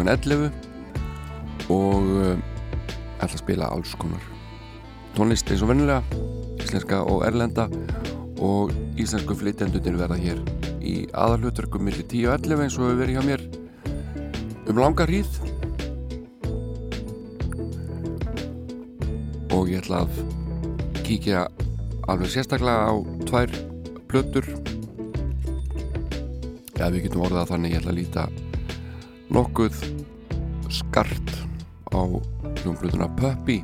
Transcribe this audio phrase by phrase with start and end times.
[0.00, 0.50] klukkan 11
[1.68, 2.38] og uh,
[3.20, 4.22] ætla að spila alls konar
[5.12, 6.00] tónlist eins og vennilega,
[6.62, 7.66] íslenska og erlenda
[8.40, 10.40] og íslensku flytjandunir verða hér
[10.80, 13.44] í aðalhutverkum millir 10 og 11 eins og hefur verið hjá mér
[14.70, 15.36] um langa hríð.
[19.52, 20.20] Og ég ætla að
[21.04, 21.48] kíkja
[22.08, 22.94] alveg sérstaklega á
[23.28, 23.52] tvær
[24.08, 24.46] plötur.
[26.78, 28.30] Eða við getum orðað þannig ég ætla að líta
[29.30, 29.76] nokkuð
[30.74, 31.28] skart
[31.94, 32.02] á
[32.62, 33.60] hljómblutuna Puppy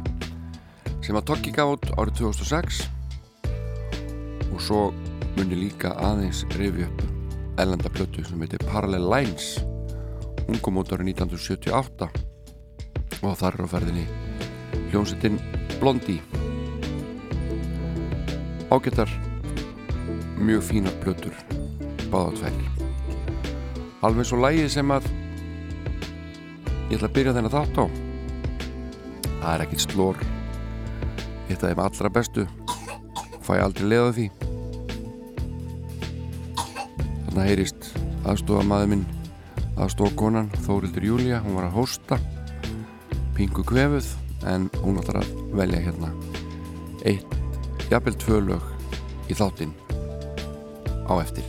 [1.03, 2.85] sem að Tokki gaf át árið 2006
[4.53, 4.83] og svo
[5.35, 7.03] muni líka aðeins rifi upp
[7.59, 9.57] ellenda plötu sem heitir Parallel Lines.
[10.47, 12.11] Hún kom út árið 1978
[13.27, 14.07] og þar er á ferðinni
[14.93, 15.43] hljómsettin
[15.81, 16.23] Blondie.
[18.71, 19.11] Ágættar
[20.39, 21.35] mjög fínar plötur
[22.07, 22.65] báða tvær.
[24.07, 25.16] Alveg svo lægið sem að
[26.87, 27.85] ég ætla að byrja þennan þátt á.
[29.37, 30.21] Það er ekkit slór
[31.47, 32.47] eitt af þeim allra bestu.
[33.47, 34.27] Fæ aldrei leða því.
[37.27, 37.89] Þarna heyrist
[38.27, 39.05] aðstofa maður minn
[39.77, 42.21] aðstofa konan Þórildur Júlia hún var að hósta.
[43.37, 44.13] Pingu kvefuð
[44.49, 46.13] en hún ætlar að velja hérna
[47.07, 47.35] eitt
[47.91, 48.71] jafnvel tvö lög
[49.31, 49.75] í þáttinn
[51.07, 51.47] á eftir.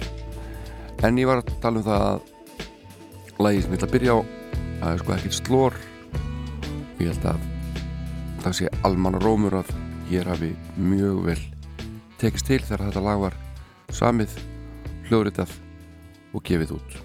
[1.06, 4.37] En ég var að tala um það að lagi sem ég ætla að byrja á
[4.80, 5.78] það er sko ekkert slór
[6.18, 7.48] og ég held að
[8.44, 9.74] það sé almanna rómur að
[10.12, 11.42] hér hafi mjög vel
[12.22, 13.42] tekist til þegar þetta lag var
[13.94, 14.40] samið,
[15.10, 15.54] hljóðritað
[16.34, 17.04] og gefið út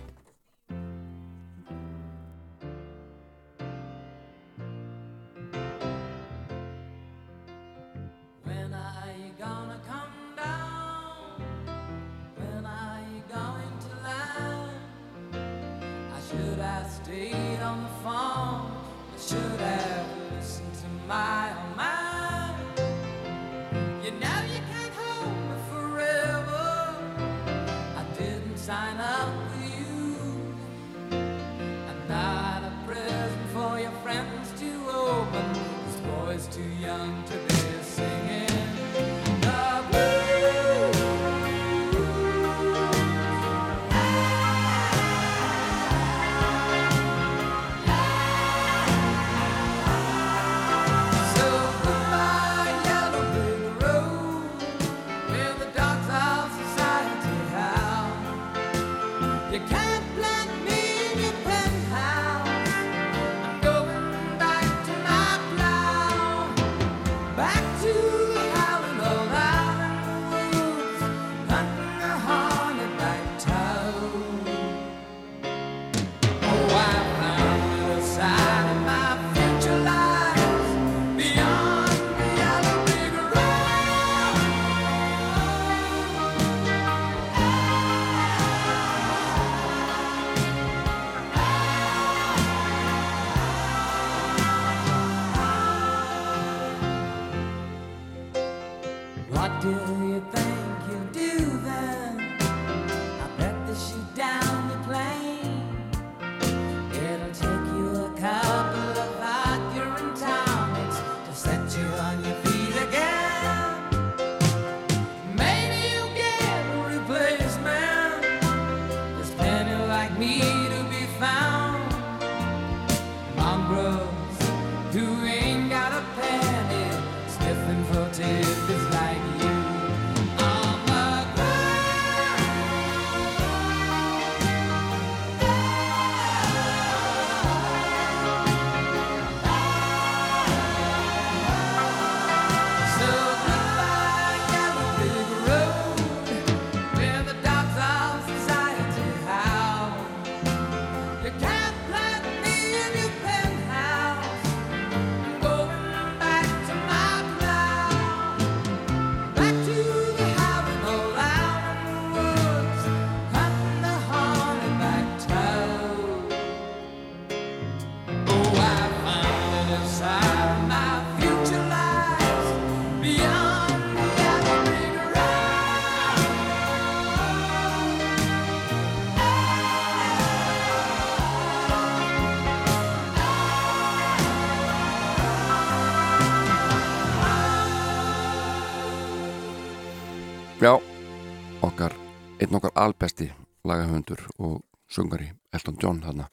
[192.82, 193.30] albesti
[193.68, 196.28] lagahöndur og sungari Elton John þarna.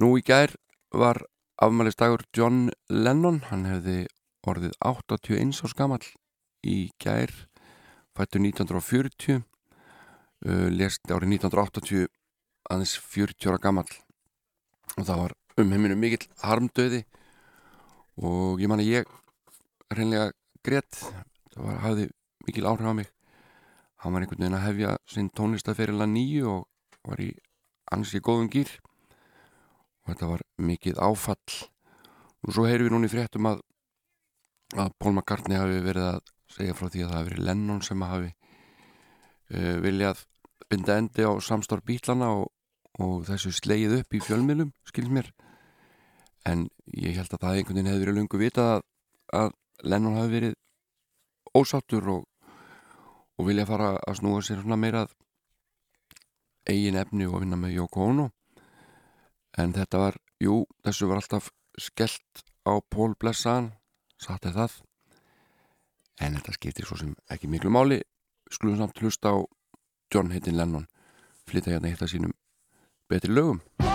[0.00, 0.54] Nú í gær
[0.92, 1.22] var
[1.60, 4.06] afmælistagur John Lennon, hann hefði
[4.48, 6.02] orðið 81 árs gammal
[6.66, 7.32] í gær,
[8.16, 9.42] fættu 1940,
[10.46, 12.08] uh, lest árið 1980
[12.70, 13.88] aðeins 40 ára gammal
[14.96, 17.02] og það var um heiminu mikill harmdöði
[18.20, 19.10] og ég man að ég
[19.90, 20.30] reynlega
[20.66, 21.00] greitt,
[21.54, 22.06] það var, hafði
[22.46, 23.10] mikil áhrif á mig
[24.00, 27.30] hann var einhvern veginn að hefja sinn tónlistaferilega nýju og var í
[27.92, 28.70] ansi góðum gýr
[30.04, 31.58] og þetta var mikið áfall.
[32.40, 33.60] Og svo heyrum við núni fréttum að
[34.78, 38.04] að Paul McCartney hafi verið að segja frá því að það hafi verið Lennon sem
[38.06, 40.24] hafi uh, viljað
[40.70, 42.50] binda endi á samstór bílana og,
[43.02, 45.30] og þessu sleið upp í fjölmilum skilð mér.
[46.46, 48.84] En ég held að það einhvern veginn hefði verið lungu vitað að,
[49.40, 49.50] að
[49.90, 50.56] Lennon hafi verið
[51.58, 52.26] ósáttur og,
[53.40, 55.14] og vilja fara að snúa sér svona meirað
[56.68, 58.28] eigin efni og vinna með Yoko Ono.
[59.58, 61.48] En þetta var, jú, þessu var alltaf
[61.80, 63.72] skellt á Pól Blessaðan
[64.20, 64.76] satt er það.
[66.20, 68.02] En þetta skiptir svo sem ekki miklu máli.
[68.52, 69.38] Skulum samt hlusta á
[70.12, 70.88] John Hittin Lennon
[71.48, 72.34] flytta hérna hitta sínum
[73.10, 73.89] betri lögum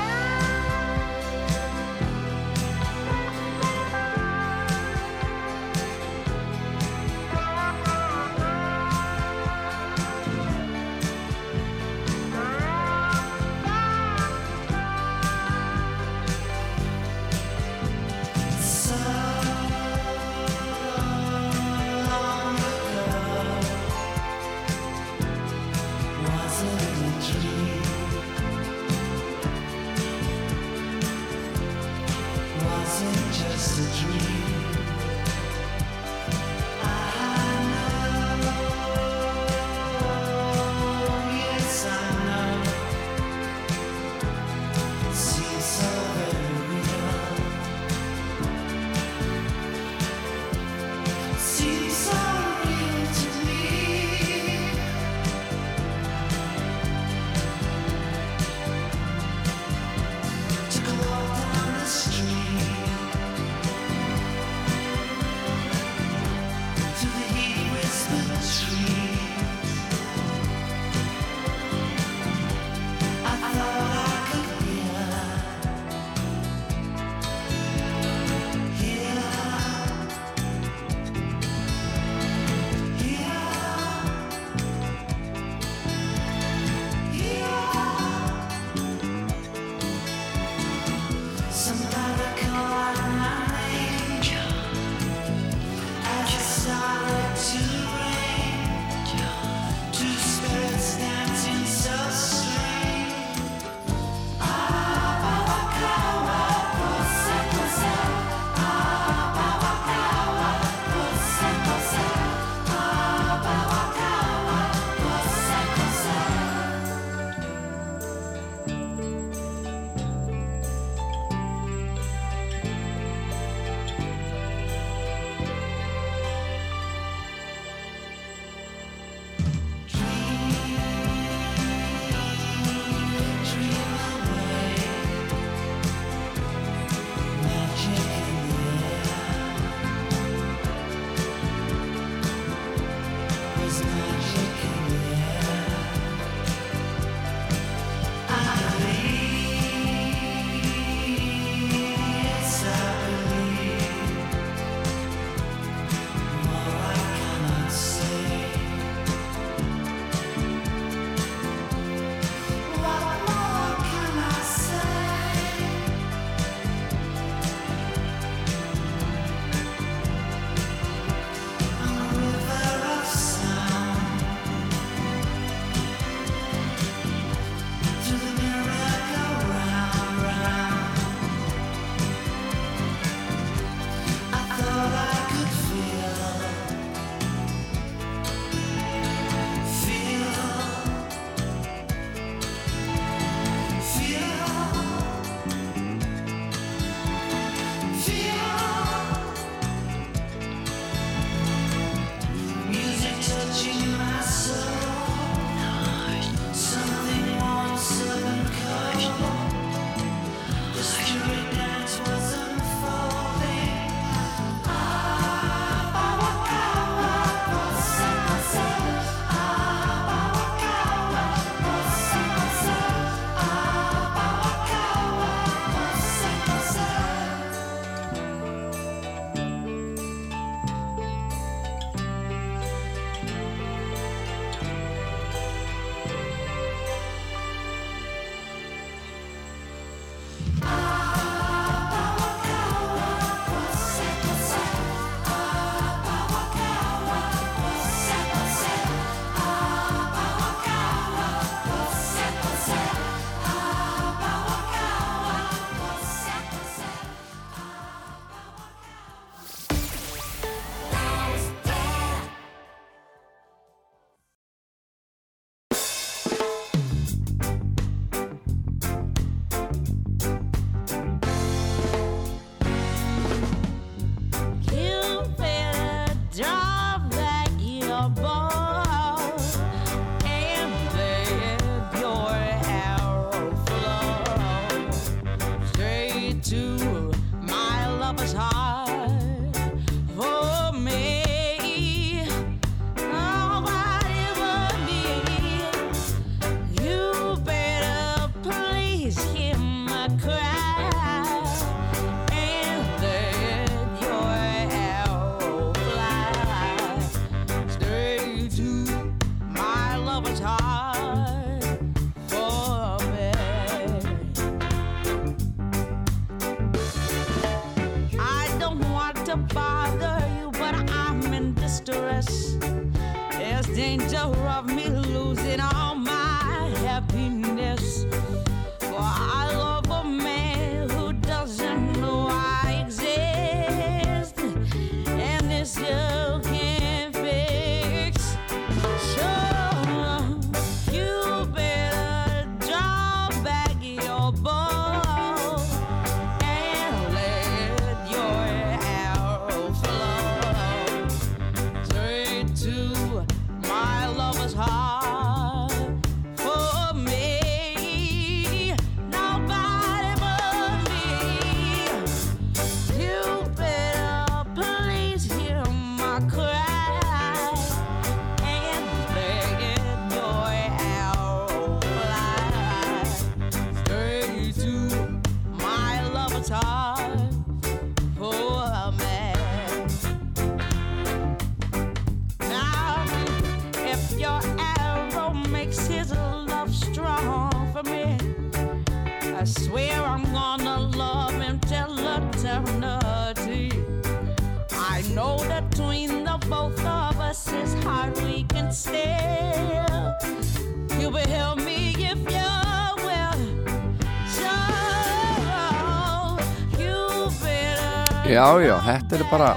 [408.26, 409.48] Já, já, þetta er bara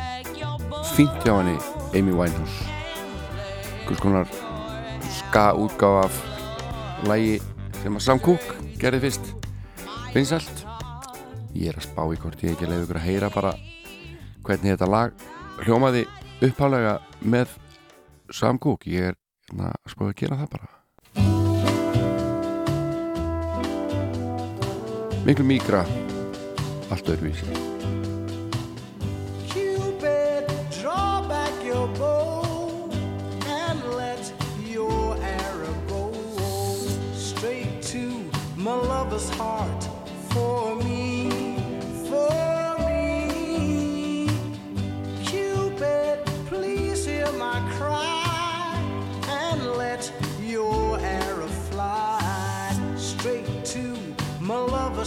[0.93, 1.55] fínt hjá henni
[1.97, 2.67] Amy Winehouse.
[3.87, 4.29] Hvers konar
[5.09, 6.19] ska útgáð af
[7.09, 7.39] lægi
[7.79, 9.31] sem að Sam Cooke gerði fyrst.
[10.13, 10.61] Vinsælt.
[11.57, 13.55] Ég er að spá í hvort ég ekki leiði ykkur að heyra bara
[14.45, 15.25] hvernig þetta lag
[15.65, 16.05] hljómaði
[16.45, 17.57] upphálega með
[18.29, 18.85] Sam Cooke.
[18.93, 19.17] Ég er
[19.49, 20.69] hérna, að spá að gera það bara.
[25.25, 25.83] Miklu mígra
[26.93, 27.68] allt öðruvísi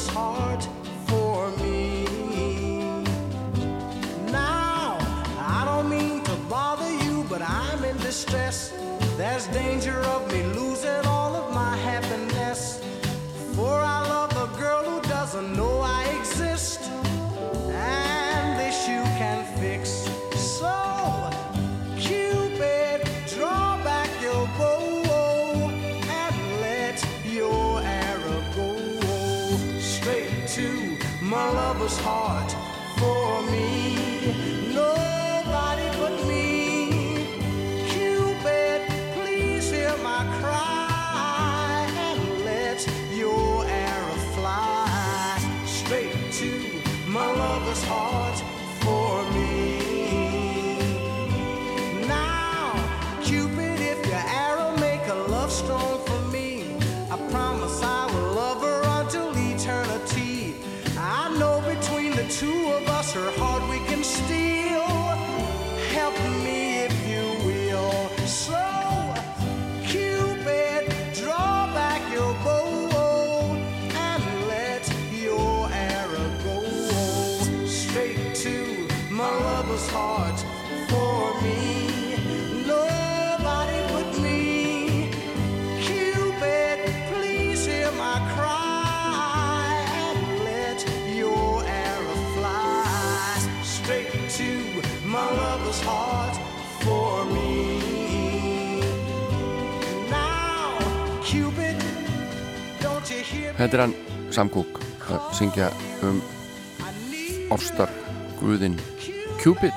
[0.02, 0.64] was hard
[1.08, 2.06] for me.
[4.32, 4.98] Now,
[5.38, 8.74] I don't mean to bother you, but I'm in distress.
[9.18, 11.06] There's danger of me losing
[103.62, 103.92] Þetta er hann
[104.34, 104.82] Sam Cooke
[105.14, 105.68] að syngja
[106.02, 106.16] um
[107.54, 107.92] Orstar
[108.40, 108.74] Guðin
[109.38, 109.76] Cupid.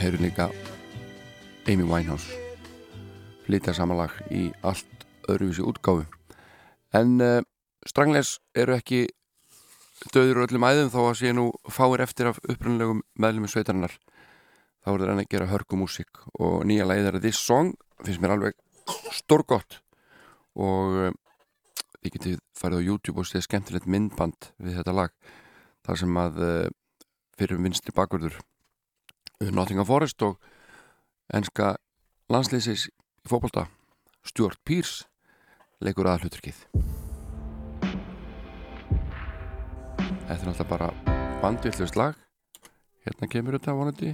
[0.00, 0.48] Heyrðu líka
[1.70, 2.34] Amy Winehouse
[3.44, 6.08] flytja samanlag í allt öðruvísi útgáfu.
[6.98, 7.36] En uh,
[7.86, 9.04] Strangles eru ekki
[10.10, 13.94] döður öllum æðum þó að sé nú fáir eftir af upprunnulegum meðlum sveitarinnar.
[14.82, 18.58] Þá er það hann að gera hörkumúsík og nýja læðar This Song finnst mér alveg
[19.14, 19.78] stórgott
[20.60, 21.18] og um,
[22.00, 25.16] þið getið farið á YouTube og séð skemmtilegt myndband við þetta lag
[25.86, 26.70] þar sem að uh,
[27.40, 30.38] fyrir vinstri bakverður uh, Nottingham Forest og
[31.32, 31.74] enska
[32.30, 33.68] landslýsis í fókbalta
[34.26, 35.08] Stuart Pearce
[35.80, 36.64] leikur að hluturkið
[40.30, 40.88] Þetta er náttúrulega bara
[41.42, 42.18] bandvillust lag.
[43.02, 44.12] Hérna kemur þetta vonandi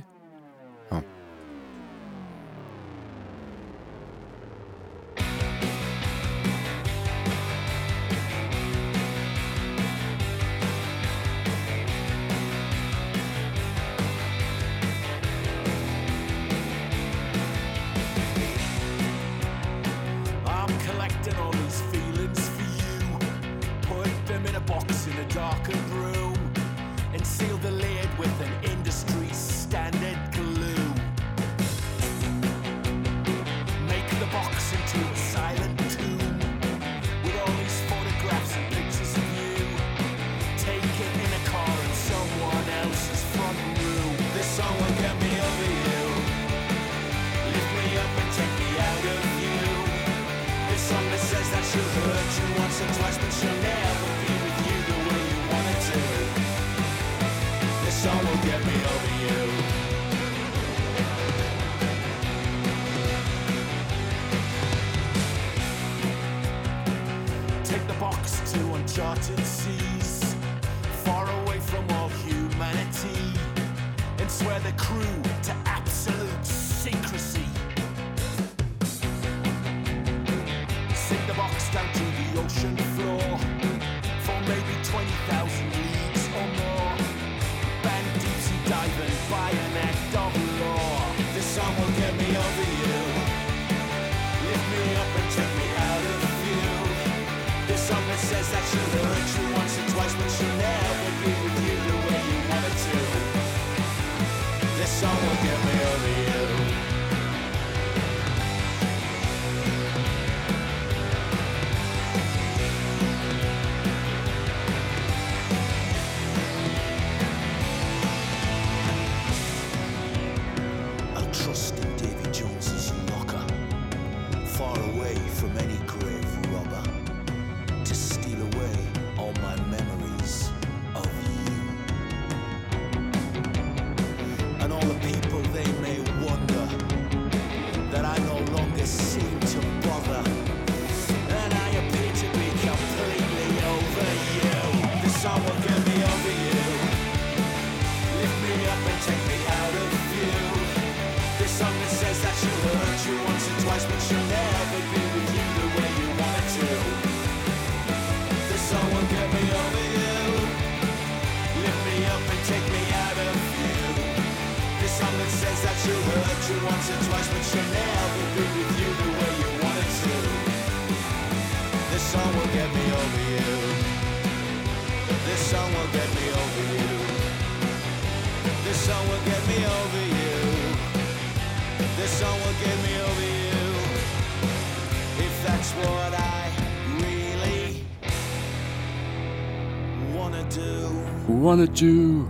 [191.56, 192.26] Wanna do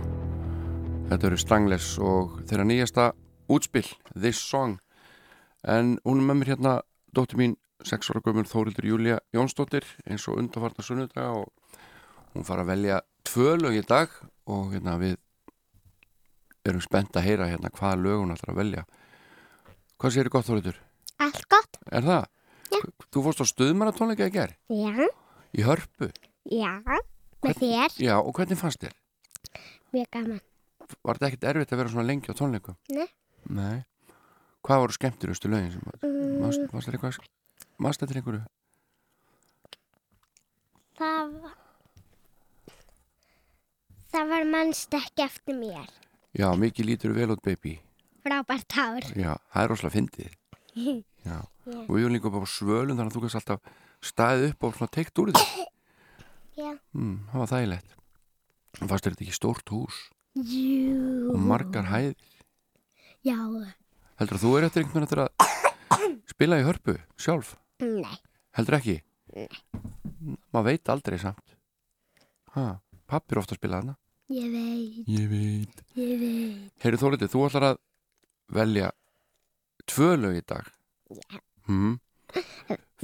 [1.09, 3.07] Þetta eru Strangless og þeirra nýjasta
[3.51, 4.77] útspill This Song
[5.67, 6.71] en hún er með mér hérna
[7.11, 11.81] dóttir mín 6 ára gömur Þórildur Júlia Jónsdóttir eins og undarfarta sunnudaga og
[12.37, 14.13] hún fara að velja tvö lög í dag
[14.47, 15.17] og hérna við
[16.63, 18.85] erum spennt að heyra hérna hvaða lög hún ætlar að velja
[19.97, 20.77] Hvað séri gott Þórildur?
[21.25, 21.81] Allt gott?
[21.91, 22.29] Er það?
[22.71, 22.79] Já.
[23.11, 25.11] Þú fórst á stuðmaratónleika í ger Já,
[25.51, 26.13] í hörpu
[26.47, 26.71] já,
[27.43, 28.95] með þér, Já, og hvernig fannst þér?
[29.93, 30.41] Mjög gaman.
[31.03, 32.77] Var þetta ekkert erfitt að vera svona lengi á tónleikum?
[32.95, 33.07] Nei.
[33.49, 33.77] Nei.
[34.67, 36.51] Hvað voru skemmtilegustu lögin sem Mm.
[36.67, 37.17] Þetta eitthvað
[37.79, 38.43] Mást þetta einhverju?
[40.97, 41.33] Það,
[44.13, 45.89] það var mannst ekki eftir mér.
[46.37, 47.77] Já, mikið lítur vel út baby
[48.25, 49.05] Frábært hár.
[49.15, 50.33] Já, það er rosalega fyndið
[51.27, 51.77] Já, Já.
[51.87, 53.71] og við erum líka upp á svölum þannig að þú kannst alltaf
[54.11, 55.65] staðið upp og teikt úr því
[56.57, 56.71] Já.
[56.97, 57.96] mm, Það var þægilegt
[58.77, 59.97] Fannst þér þetta ekki stórt hús
[60.37, 61.31] Jú.
[61.33, 62.13] og margar hæð
[63.25, 63.37] Já.
[64.19, 67.55] Heldur að þú er eftir einhvern veginn að spila í hörpu sjálf?
[67.81, 68.17] Nei.
[68.57, 68.99] Heldur ekki?
[69.33, 69.47] Nei
[70.51, 71.55] Maður veit aldrei samt
[72.55, 73.97] ha, Pappi er ofta að spila þarna
[74.33, 76.71] Ég veit, Ég veit ég veit.
[76.83, 77.77] Heyri Þórlítið, þú ætlar að
[78.57, 78.89] velja
[79.87, 80.67] tvö lög í dag
[81.13, 81.39] Já.
[81.71, 81.95] mm.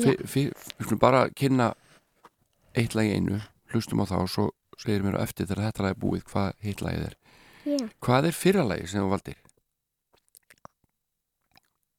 [0.04, 1.71] Við skulum bara kynna
[2.76, 3.39] eitt lag í einu
[3.73, 4.45] hlustum á það og svo
[4.81, 7.15] segir mér á eftir þegar þetta lag er búið hvað hitt lagið er
[7.63, 7.77] Já.
[8.03, 9.38] Hvað er fyrra lagið sem þú valdir?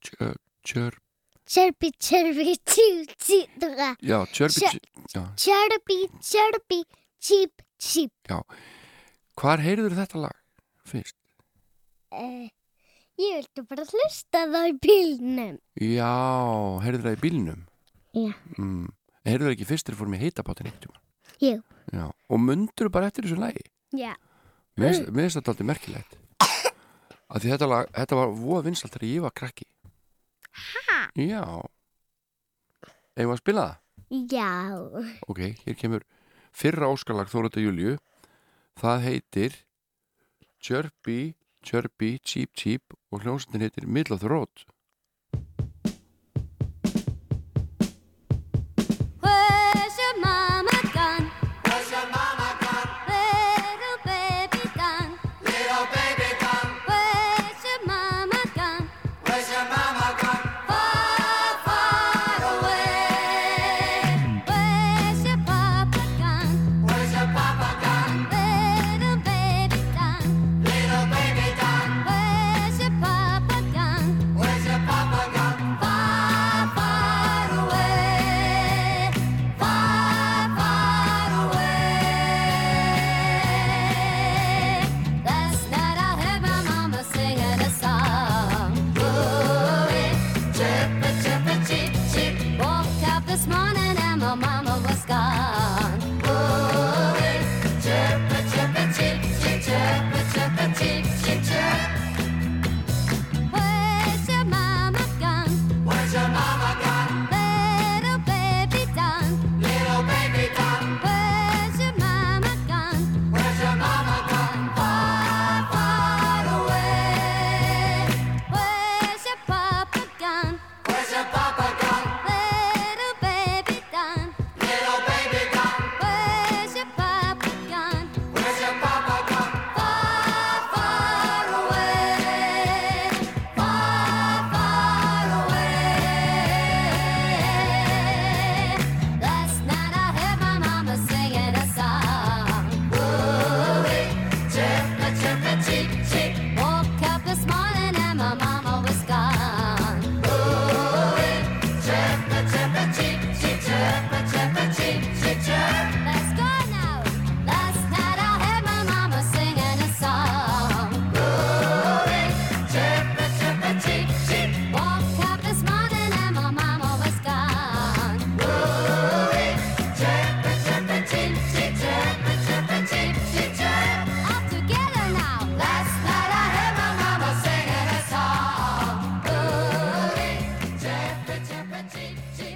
[0.04, 0.34] Tjör,
[0.68, 0.98] tjör
[1.48, 2.32] chirpy, choo,
[3.20, 3.90] choo, dra.
[4.00, 4.80] Já, tjörbi Tjör-
[5.14, 5.22] já.
[5.37, 6.78] Chirpy, chirpy,
[7.20, 8.12] cheep, cheep.
[9.37, 10.37] Hvar heyrður þetta lag
[10.88, 11.16] fyrst?
[12.14, 12.48] Uh,
[13.20, 15.56] ég vildi bara hlusta það í bílnum.
[15.80, 16.12] Já,
[16.84, 17.62] heyrður það í bílnum
[18.14, 18.32] Já.
[18.58, 18.88] mm.
[19.24, 21.00] Heyrður það ekki fyrst þegar fórum í heitapátin eitt tíma
[21.42, 21.62] Jú.
[21.92, 23.62] Já, og mundur bara eftir þessu lagi
[23.94, 24.14] Já.
[24.78, 26.16] Mér finnst- þetta aldrei merkilegt
[27.34, 29.66] að þetta, lag, þetta var voða vinsalt þegar ég var krakki
[30.54, 30.98] Ha?
[31.18, 31.42] Já
[33.16, 33.78] Eigum við að spila það?
[34.30, 34.50] Já.
[35.28, 36.02] Ok, hér kemur
[36.54, 37.96] fyrra óskalag Þórata Júliu
[38.78, 39.56] það heitir
[40.64, 44.64] Chirpy, Chirpy, Cheep Cheep og hljómsveitin heitir Middle of the Road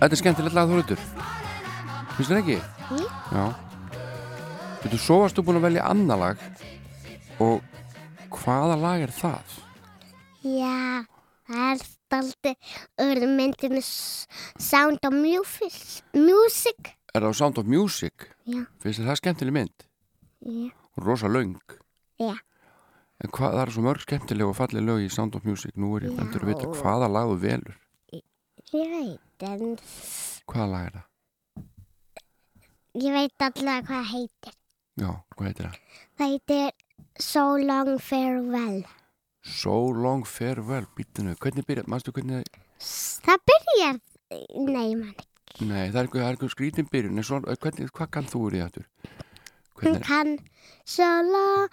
[0.09, 1.01] Þetta er skemmtilegt lag Þórildur
[2.17, 2.55] Finnst þér ekki?
[2.89, 3.09] Mm.
[3.37, 3.43] Já
[4.89, 6.45] Þú svo varstu búin að velja annar lag
[7.45, 7.61] og
[8.33, 9.59] hvaða lag er það?
[10.49, 11.05] Já,
[11.45, 12.55] það er staldi
[13.05, 16.95] öðru myndinu Sound of Music.
[17.13, 18.31] Er það Sound of Music?
[18.49, 19.87] Já, þér það skemmtileg mynd?
[20.41, 20.73] já,
[21.05, 21.61] rosa löng
[22.17, 22.33] já.
[23.21, 25.99] En hvað, það er svo mörg skemmtileg og falleg lög í Sound of Music Nú
[26.01, 26.23] er ég Já.
[26.23, 27.81] bendur að vita hvaða lag þú velur
[28.73, 29.77] Ég veit, en
[30.49, 31.05] Hvaða lag er það?
[32.99, 34.55] ég veit allavega hvað það heitir.
[34.99, 35.77] Já, hvað heitir það?
[36.19, 36.71] Það heitir
[37.23, 38.81] So Long Farewell.
[39.43, 42.45] So Long Farewell, býttinu Hvernig byrjar, manstu hvernig
[42.79, 44.01] S- Það byrjar,
[44.69, 45.15] nei mann,
[45.61, 48.63] Nei, það er eitthvað, það skrítin byrjun en svo, hvernig, hvað kann þú úr í
[48.63, 48.85] þetta?
[49.79, 50.35] hún kann
[50.85, 51.69] So Long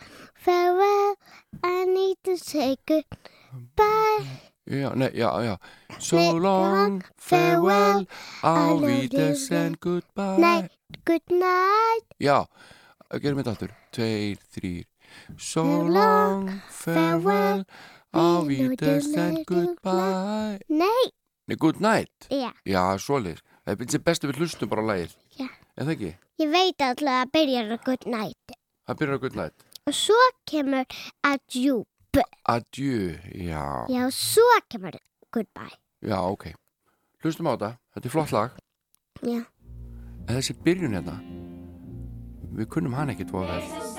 [0.46, 1.16] Farewell,
[1.64, 4.45] I need to say goodbye.
[4.68, 5.58] Já, nei, já, já.
[6.00, 8.06] So long farewell
[8.44, 9.78] Auf love Wiedersehen, you.
[9.82, 10.38] goodbye.
[10.40, 10.70] Nei,
[11.06, 12.06] good night.
[12.20, 12.46] Já,
[13.22, 13.76] gerum þetta aftur.
[13.92, 14.86] Tveir, þrýr
[15.38, 17.64] So long farewell
[18.48, 20.60] we know Wiedersehen, the goodbye.
[20.70, 21.12] Nei,
[21.48, 22.28] Nei, good night.
[22.32, 23.44] Já, Já, svoleiðis.
[23.66, 25.16] Það er bestu við hlustum bara á lagið.
[25.38, 25.50] Já.
[25.78, 26.12] En það ekki?
[26.42, 28.56] ég veit allavega að byrjar á good night.
[28.88, 29.66] Það byrjar á good night.
[29.86, 30.18] Og svo
[30.50, 30.86] kemur
[32.16, 32.26] adieu.
[32.46, 34.96] Adieu, já Já, svo kemur
[35.34, 35.76] goodbye.
[36.02, 36.54] Já, ok
[37.24, 38.52] Hlustum á þetta, þetta er flott lag
[39.26, 39.42] Já.
[40.28, 41.18] En þessi byrjun hérna
[42.56, 43.95] Við kunnum hann ekkit voða vel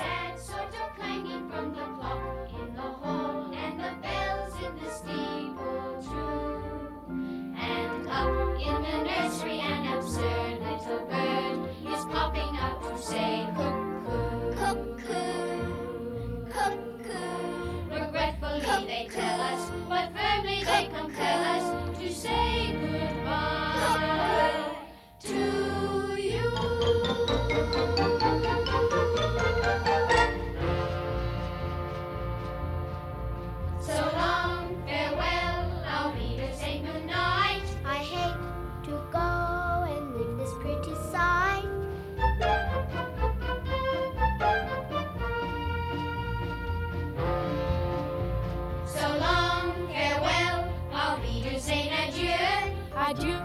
[53.17, 53.39] adieu.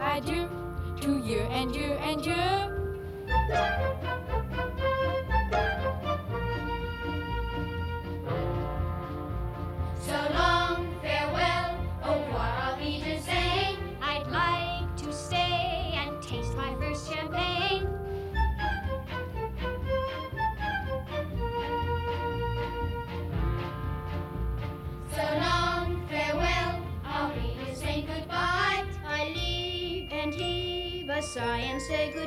[0.00, 0.48] Adieu,
[1.00, 2.34] to you and you and you.
[31.86, 32.23] say goodbye.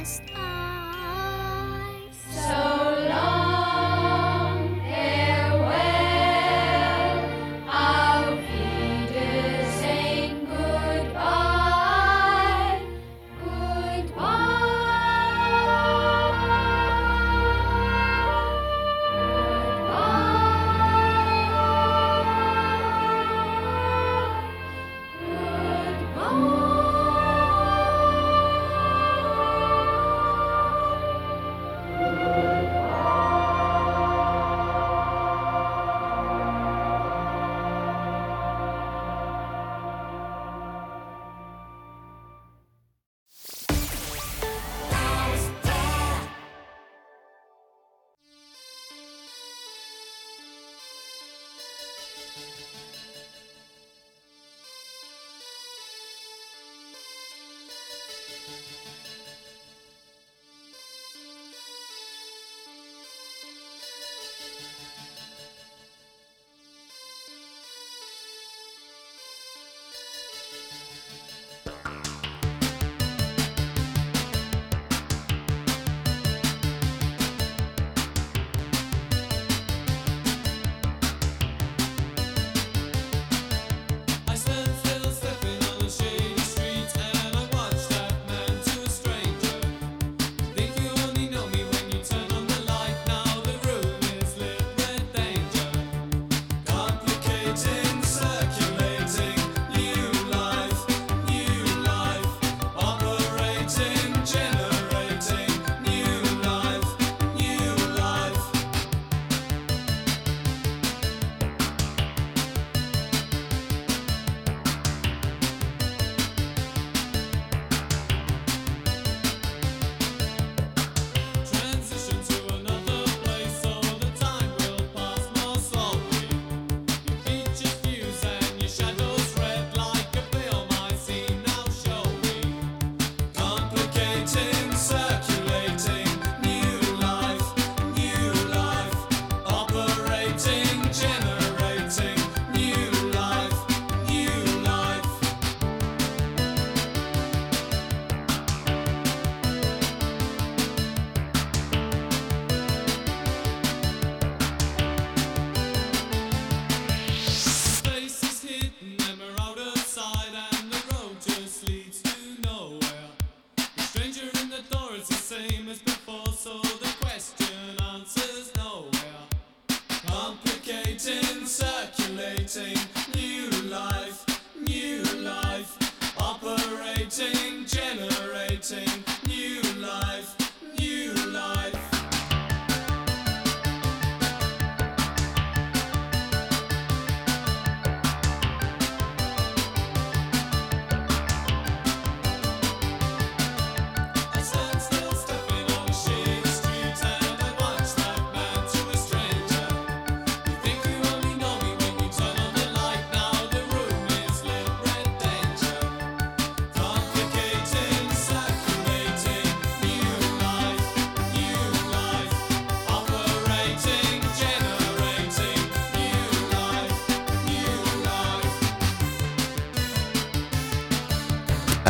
[0.00, 0.39] just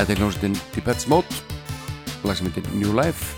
[0.00, 1.28] Þetta er hljómsveitin Pipette's Mode
[2.24, 3.34] lag sem heitir New Life.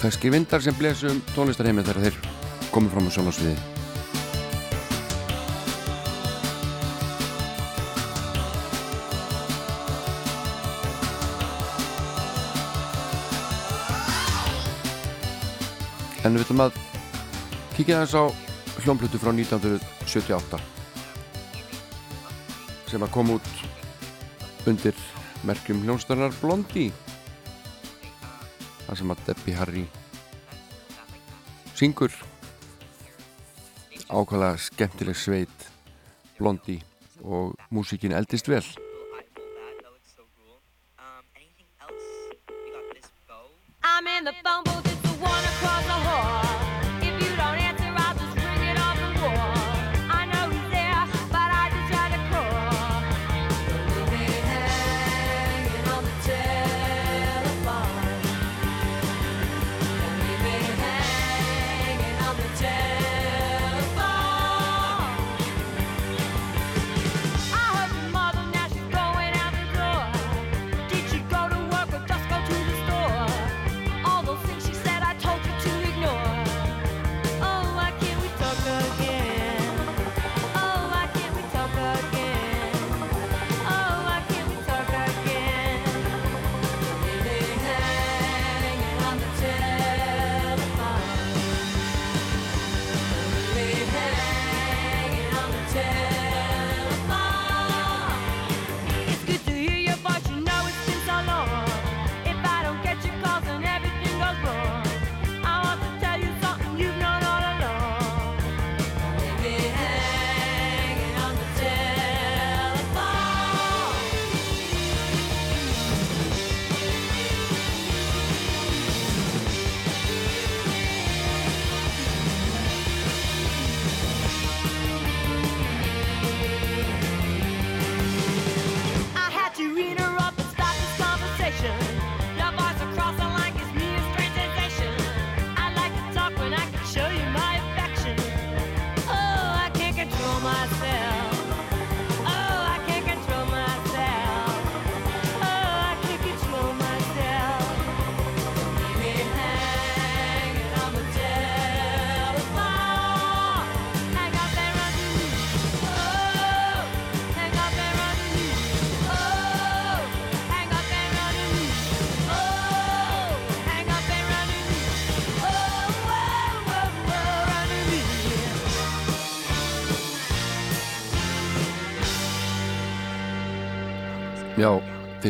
[0.00, 2.16] Þakkskir vindar sem blesum tónlistarheimi þegar þeir
[2.74, 3.54] komið fram á sjálfsviði
[16.26, 16.82] En við viljum að
[17.78, 18.24] kíkja þess á
[18.82, 20.79] hljómblötu frá 1978
[22.90, 24.96] sem að koma út undir
[25.46, 26.90] merkjum hljónstarnar Blondie
[28.88, 29.84] þar sem að Debbie Harry
[31.78, 32.10] syngur.
[34.10, 35.66] Ákvæmlega skemmtileg sveit
[36.40, 36.82] Blondie
[37.22, 38.66] og músikin eldist vel.
[43.82, 44.89] I'm in the bumble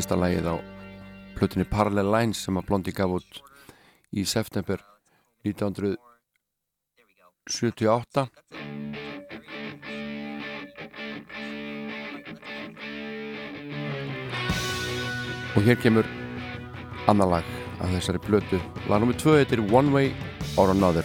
[0.01, 0.57] fyrsta lægið á
[1.37, 3.41] plutinni Parallel Lines sem að Blondi gaf út
[4.17, 4.81] í september
[5.45, 8.25] 1978
[15.53, 16.09] og hér kemur
[17.05, 17.45] annar lag
[17.85, 18.57] af þessari plutu
[18.89, 19.13] lag nr.
[19.21, 20.17] 2 heitir One Way
[20.57, 21.05] or Another.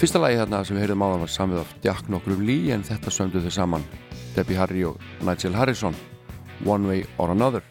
[0.00, 2.88] Fyrsta lagi þarna sem við heyrðum á það var samið af Jack Nokrum Lee en
[2.88, 3.84] þetta sömdu þau saman
[4.32, 6.13] Debbie Harry og Nigel Harrison.
[6.60, 7.62] one way or another.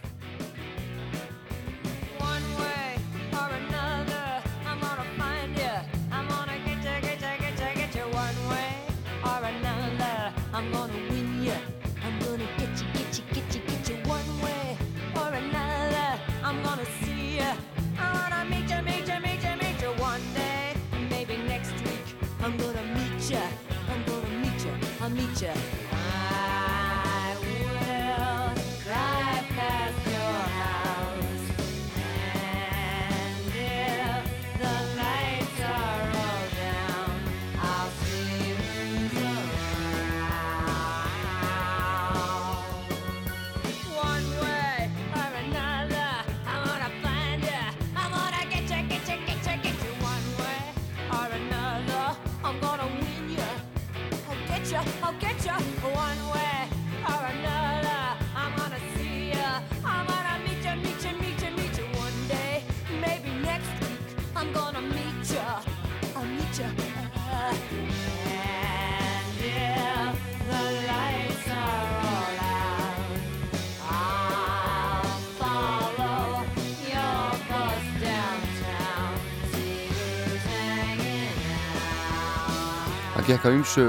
[83.33, 83.83] gekk að umsu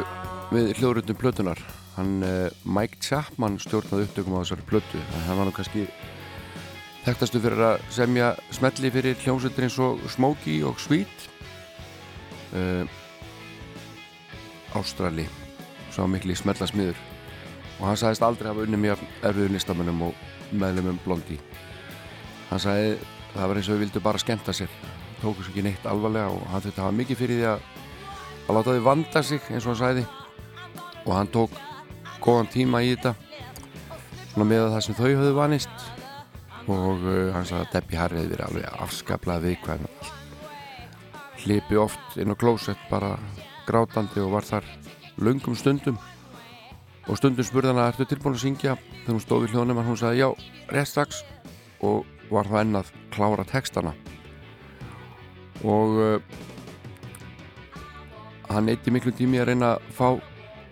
[0.54, 1.60] við hljóðröndum plötunar
[1.98, 5.00] hann uh, Mike Chapman stjórnaði upptökum á þessari plötu.
[5.00, 5.84] En hann var nú kannski
[7.04, 11.26] þekktastu fyrir að semja smelli fyrir hljómsveitir eins og Smokey og Sweet
[12.56, 12.88] uh,
[14.80, 15.28] Ástrali.
[15.92, 16.98] Svo miklu í smellasmiður.
[17.76, 20.24] Og hann sagðist aldrei hafa unni mjög erfiður listamennum og
[20.54, 21.38] meðlumum blondi
[22.48, 22.90] hann sagði
[23.34, 24.74] það var eins og við vildum bara skemta sér.
[25.18, 27.83] Tókus ekki neitt alvarlega og hann þurfti að hafa mikið fyrir því að
[28.44, 30.04] að láta þau vanda sig eins og hann sæði
[31.04, 31.56] og hann tók
[32.24, 33.14] góðan tíma í þetta
[34.32, 35.88] svona með það sem þau höfðu vanist.
[36.64, 39.88] Og uh, hann sagði að Debbie Harry hefði verið alveg afskablað viðkvæm
[41.44, 43.18] hlipi oft inn á klósett bara
[43.68, 44.68] grátandi og var þar
[45.20, 45.98] lungum stundum.
[47.04, 48.78] Og stundum spurði hann að ertu tilbúin að syngja?
[49.04, 50.28] Þegar hún stóði í hljónum og hún sagði já,
[50.72, 51.20] rétt strax.
[51.84, 53.92] Og var það ennað klára textana.
[55.68, 56.38] Og uh,
[58.54, 60.08] hann eitti miklu tími að reyna að fá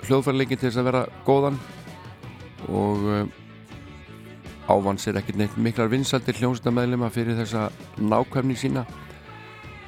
[0.06, 1.58] hljóðfærleikin til þess að vera góðan
[2.70, 3.22] og uh,
[4.70, 7.68] ávann sér ekkert neitt miklar vinsaldir hljómsættamæðlema fyrir þessa
[7.98, 8.86] nákvæmni sína.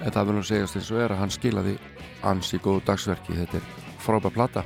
[0.03, 1.77] En það verður að segjast eins og er að hann skilaði
[2.27, 3.39] ansi góðu dagsverki.
[3.39, 3.71] Þetta er
[4.03, 4.65] frábær plata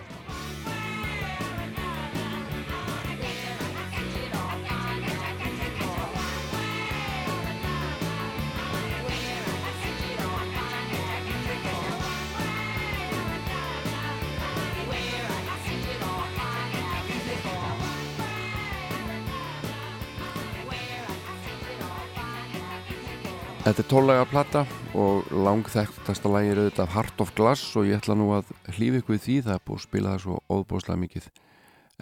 [23.78, 24.60] Þetta er tónlega plata
[24.98, 29.20] og langþekktasta lægi er auðvitað Heart of Glass og ég ætla nú að hlýfa ykkur
[29.22, 31.28] því, það er búið að spila það svo óbúslega mikið.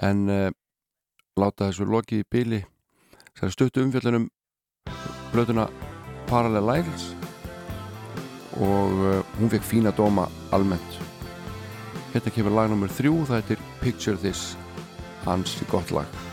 [0.09, 0.47] En uh,
[1.37, 2.61] láta þessu lokið í byli
[3.27, 4.25] það er stuttu umfjöldunum
[5.35, 5.67] blötuna
[6.31, 7.11] Parallel Lines
[8.57, 10.25] og uh, hún fekk fína dóma
[10.57, 10.97] almennt.
[12.15, 14.55] Hérna kemur lag nummer þrjú, það heitir Picture This
[15.29, 16.26] hans gott lag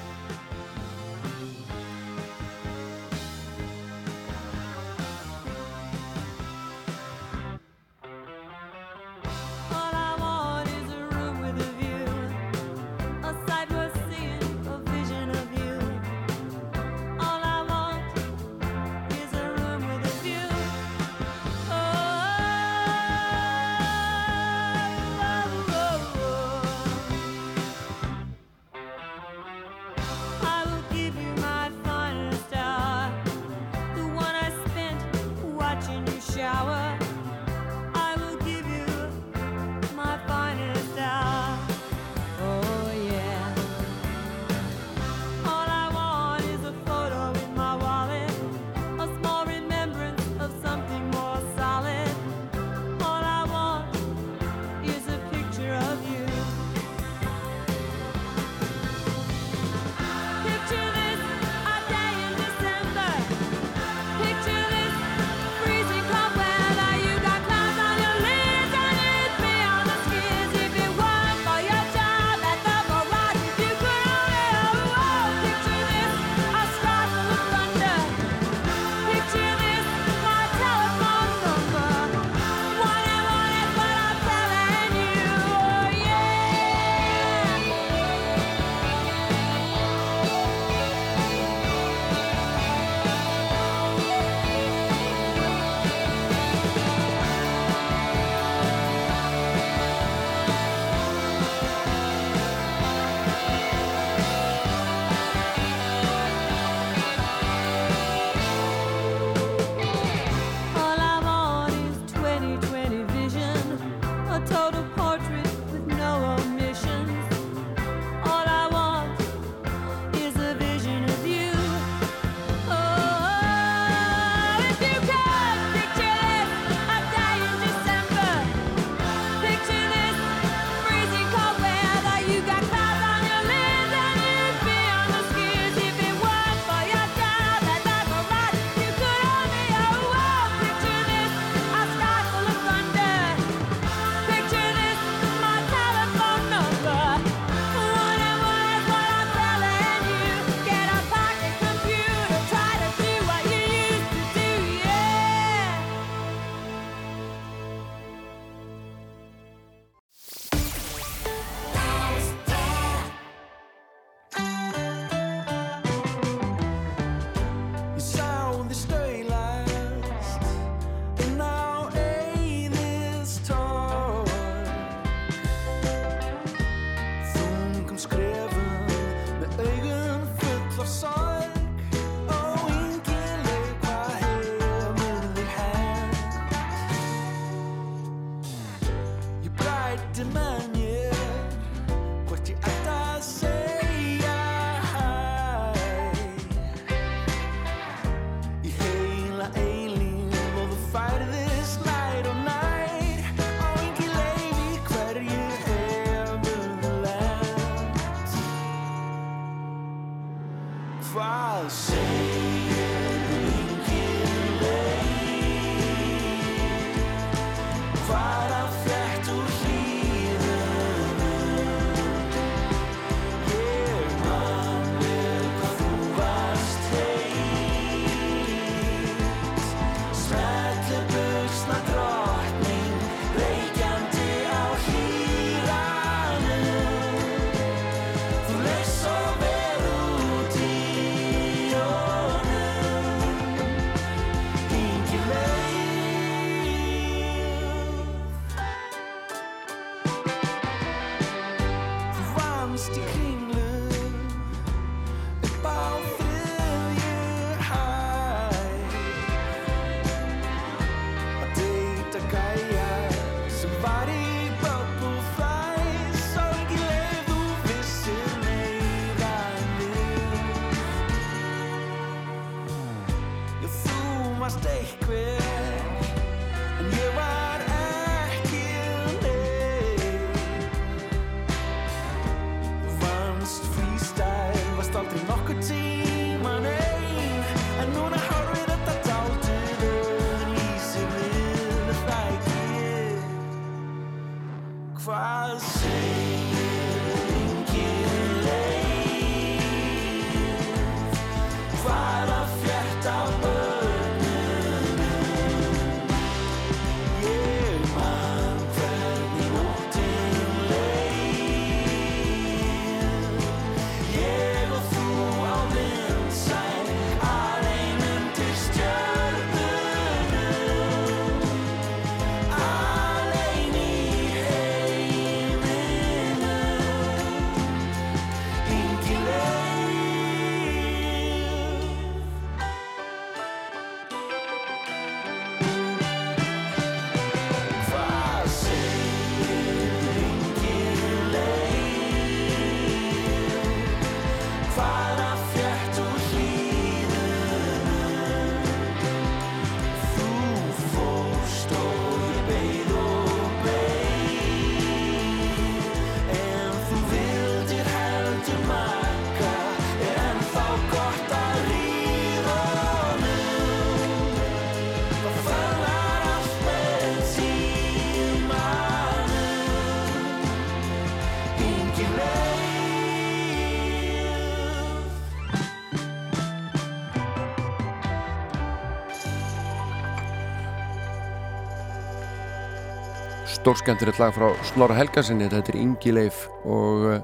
[383.63, 387.21] stórskemmtilegt lag frá Snorra Helgasinni þetta er Ingi Leif og uh,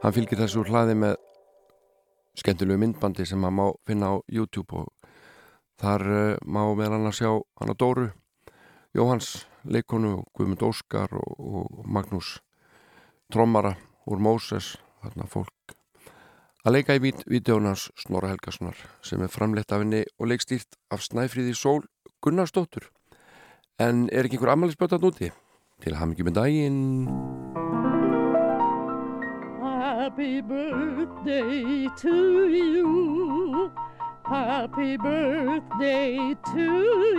[0.00, 1.18] hann fylgir þessu hlaði með
[2.40, 5.12] skemmtilegu myndbandi sem maður má finna á YouTube og
[5.76, 8.06] þar uh, má meðal annars sjá hann á Dóru
[8.96, 12.38] Jóhans leikonu Guðmund Óskar og, og Magnús
[13.28, 13.76] Trommara
[14.08, 14.78] úr Móses.
[15.04, 15.76] Þarna fólk
[16.64, 21.04] að leika í vít, vídeónans Snorra Helgasonar sem er framleitt af henni og leikstýrt af
[21.04, 21.84] Snæfríði Sól
[22.24, 22.88] Gunnarsdóttur.
[23.76, 25.28] En er ekki einhver ammælisbötan úti?
[25.28, 25.45] Til
[26.26, 26.80] með daginn
[29.62, 33.70] Happy birthday to you.
[34.24, 36.66] Happy birthday to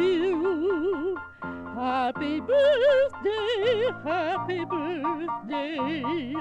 [0.02, 1.18] you.
[1.76, 6.34] Happy birthday, happy birthday.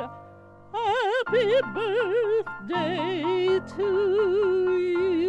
[0.73, 3.89] Happy birthday to
[4.79, 5.27] you.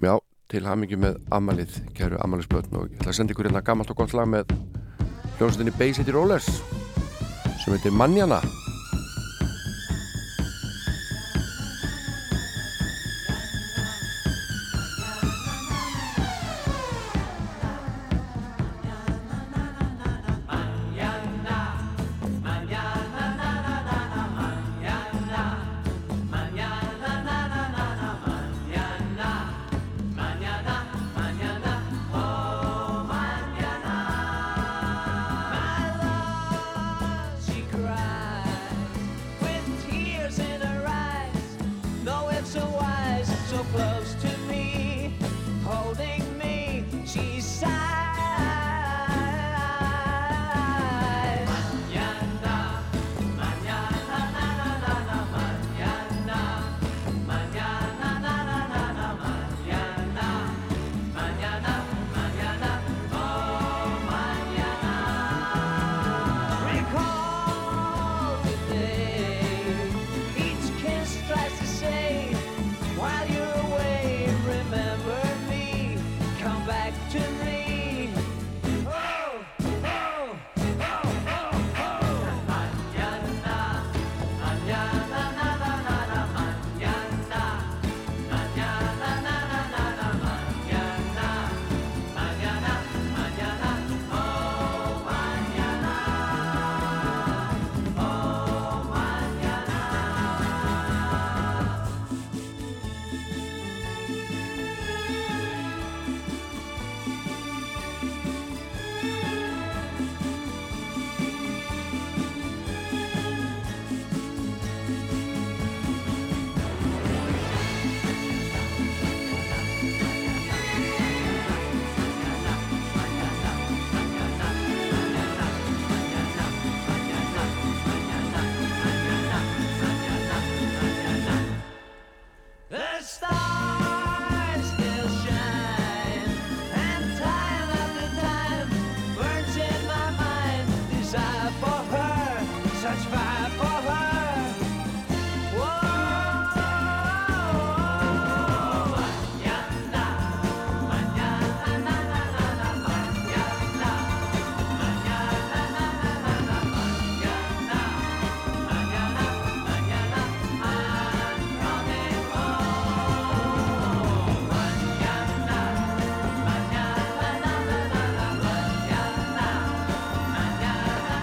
[0.00, 3.90] Já, til hamingi með ammælið kæru ammælisbötn og ég ætla að senda ykkur hérna gammalt
[3.92, 4.54] og gott lag með
[5.36, 6.48] hljómsveitinni Bay City Rollers
[7.60, 8.38] sem heitir Manjana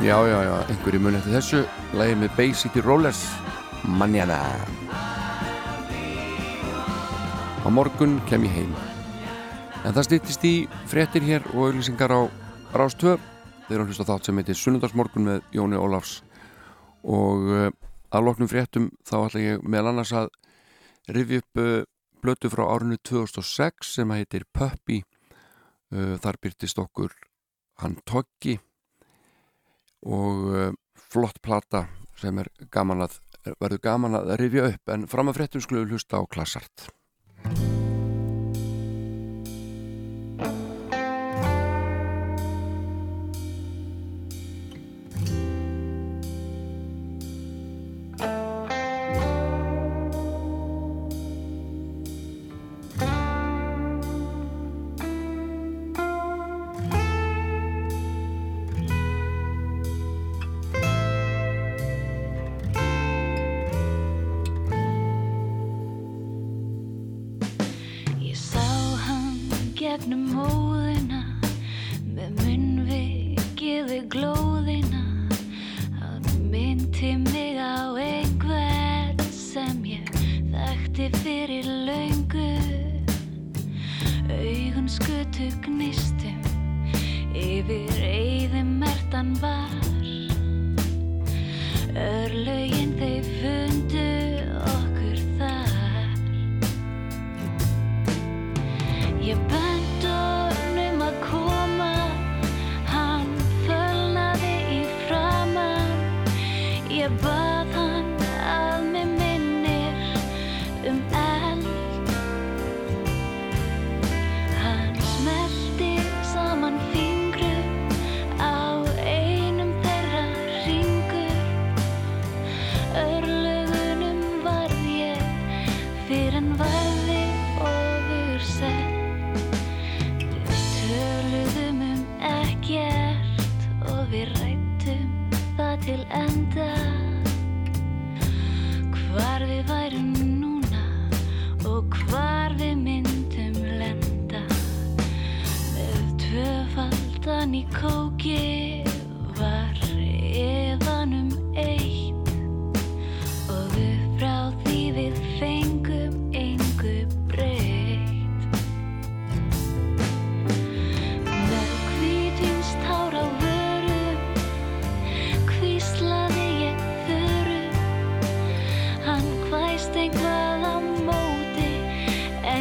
[0.06, 1.60] Já, já, já, einhverju mun eftir þessu.
[1.98, 3.24] Lægið með Bay City Rollers
[3.90, 4.36] Manjana
[7.66, 8.76] Á morgun kem ég heim.
[9.82, 10.52] En það stýttist í
[10.92, 12.22] fréttir hér og auglýsingar á
[12.78, 13.18] Rástöð
[13.64, 16.20] Þeir eru að hlusta þátt sem heitir Sunnundarsmorgun með Jóni Ólafs.
[17.02, 17.74] Og uh,
[18.14, 20.30] að loknum fréttum þá ætla ég meðal annars að
[21.18, 21.64] rifja upp
[22.22, 25.02] blötu frá árinu 2006 sem heitir Puppy.
[25.90, 27.18] Uh, þar byrtist okkur
[27.82, 28.60] hann Toggi
[30.06, 30.68] og uh,
[31.12, 31.86] flott plata
[32.22, 33.20] sem er gaman að
[33.62, 36.88] verður gaman að rifja upp en fram að fréttum skulum við hlusta á klassart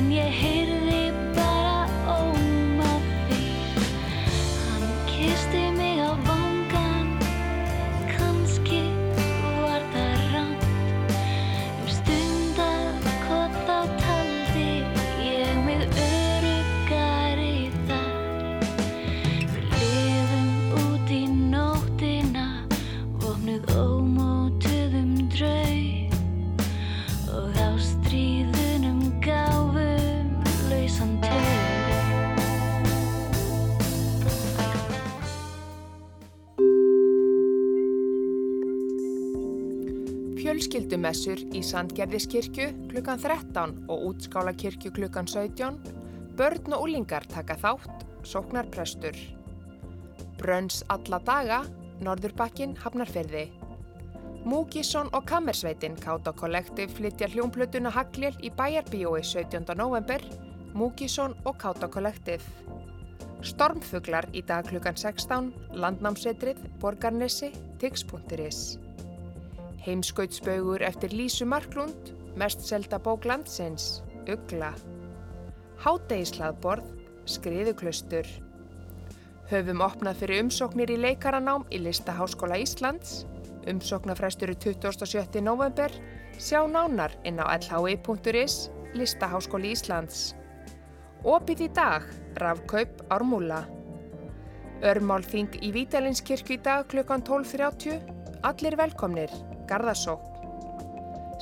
[0.04, 0.53] En ég heyrði
[40.94, 45.80] Fjölskyldumessur í Sandgerðiskirkju klukkan 13 og Útskálakirkju klukkan 17.
[46.38, 49.16] Börn og úlingar taka þátt, sóknarprestur.
[50.38, 51.64] Brönns alla daga,
[51.98, 53.50] Norðurbakkin, Hafnarferði.
[54.44, 59.74] Múkisson og Kammersveitin Káta Kollektiv flytja hljómplötuna Haglél í bæjarbíói 17.
[59.74, 60.22] november,
[60.74, 62.46] Múkisson og Káta Kollektiv.
[63.42, 67.50] Stormfuglar í dag klukkan 16, Landnámsetrið, Borgarnesi,
[67.82, 68.83] Tix.is.
[69.84, 74.70] Heimskautsbaugur eftir Lísu Marklund, mest selda bók landsins, Ugla.
[75.84, 76.86] Hádegislaðborð,
[77.28, 78.24] Skriðuklaustur.
[79.50, 83.26] Höfum opnað fyrir umsóknir í leikaranám í Listaháskóla Íslands.
[83.68, 85.44] Umsóknarfrestur er 27.
[85.44, 85.92] november.
[86.40, 90.32] Sjá nánar inn á lhi.is, Listaháskóli Íslands.
[91.24, 92.08] Opið í dag,
[92.40, 93.66] rafkaup ármúla.
[94.80, 98.00] Örmálþing í Vítalinskirkju í dag klukkan 12.30.
[98.44, 99.32] Allir velkomnir,
[99.68, 100.22] Garðasók.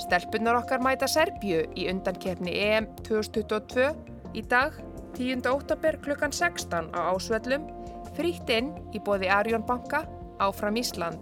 [0.01, 3.91] Stelpunar okkar mæta Serbju í undankefni EM 2022
[4.39, 4.79] í dag
[5.18, 5.45] 10.
[5.53, 7.68] óttabur klukkan 16 á Ásvöllum,
[8.16, 10.07] frýtt inn í bóði Arjón banka
[10.41, 11.20] áfram Ísland.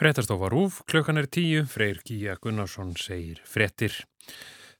[0.00, 3.92] Fréttastofa Rúf, klukkan er tíu, Freyr Gíja Gunnarsson segir fréttir.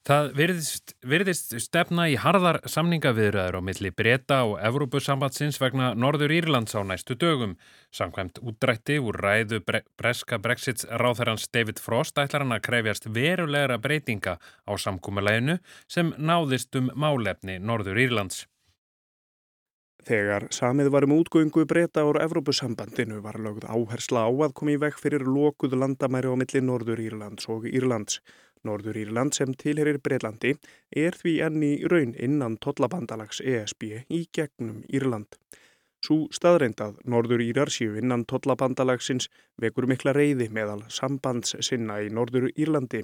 [0.09, 6.73] Það virðist, virðist stefna í harðar samningaviðræður á milli breyta og Evrópusambatsins vegna Norður Írlands
[6.73, 7.59] á næstu dögum.
[7.93, 13.77] Samkvæmt útdrætti úr ræðu bre breska Brexits ráþærans David Frost ætlar hann að krefjast verulegra
[13.77, 18.47] breytinga á samkúmuleginu sem náðist um málefni Norður Írlands.
[20.09, 24.81] Þegar samið var um útgöngu breyta úr Evrópusambandinu var lögð áhersla á að komi í
[24.81, 28.23] veg fyrir lokuð landamæri á milli Norður Írlands og Írlands.
[28.69, 30.55] Norður Írland sem tilherir Breitlandi
[31.05, 35.39] er því enn í raun innan tollabandalags ESB í gegnum Írland.
[36.01, 39.29] Sú staðreindað Norður Írar séu innan tollabandalagsins
[39.61, 43.03] vekur mikla reyði meðal sambands sinna í Norður Írlandi.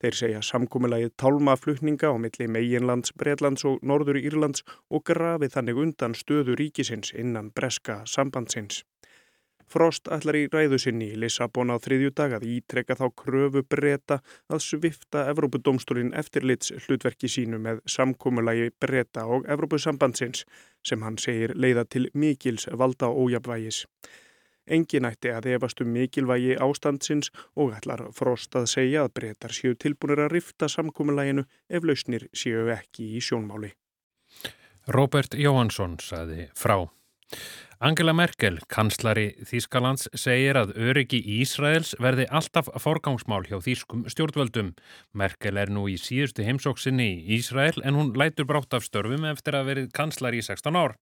[0.00, 6.16] Þeir segja samkúmulagið tálmaflutninga á milli meginlands, Breitlands og Norður Írlands og grafið þannig undan
[6.16, 8.84] stöðu ríkisins innan breska sambandsins.
[9.68, 14.20] Frost ætlar í ræðu sinni í Lissabon á þriðju dag að ítrekka þá kröfu breyta
[14.48, 20.46] að svifta Evrópudómstólinn eftirlits hlutverki sínu með samkómulagi breyta og Evrópusambandsins
[20.80, 23.84] sem hann segir leiða til mikils valda ójabvægis.
[24.68, 29.76] Engin ætti að efast um mikilvægi ástandsins og ætlar Frost að segja að breytar séu
[29.76, 33.72] tilbúinir að rifta samkómulaginu ef lausnir séu ekki í sjónmáli.
[34.88, 36.86] Robert Jóhansson saði frá.
[37.78, 44.72] Angela Merkel, kanslari Þýskalands, segir að öryggi Ísraels verði alltaf forgangsmál hjá þýskum stjórnvöldum.
[45.14, 49.54] Merkel er nú í síðustu heimsóksinni í Ísrael en hún lætur brátt af störfum eftir
[49.54, 50.96] að verið kanslari í 16 ár.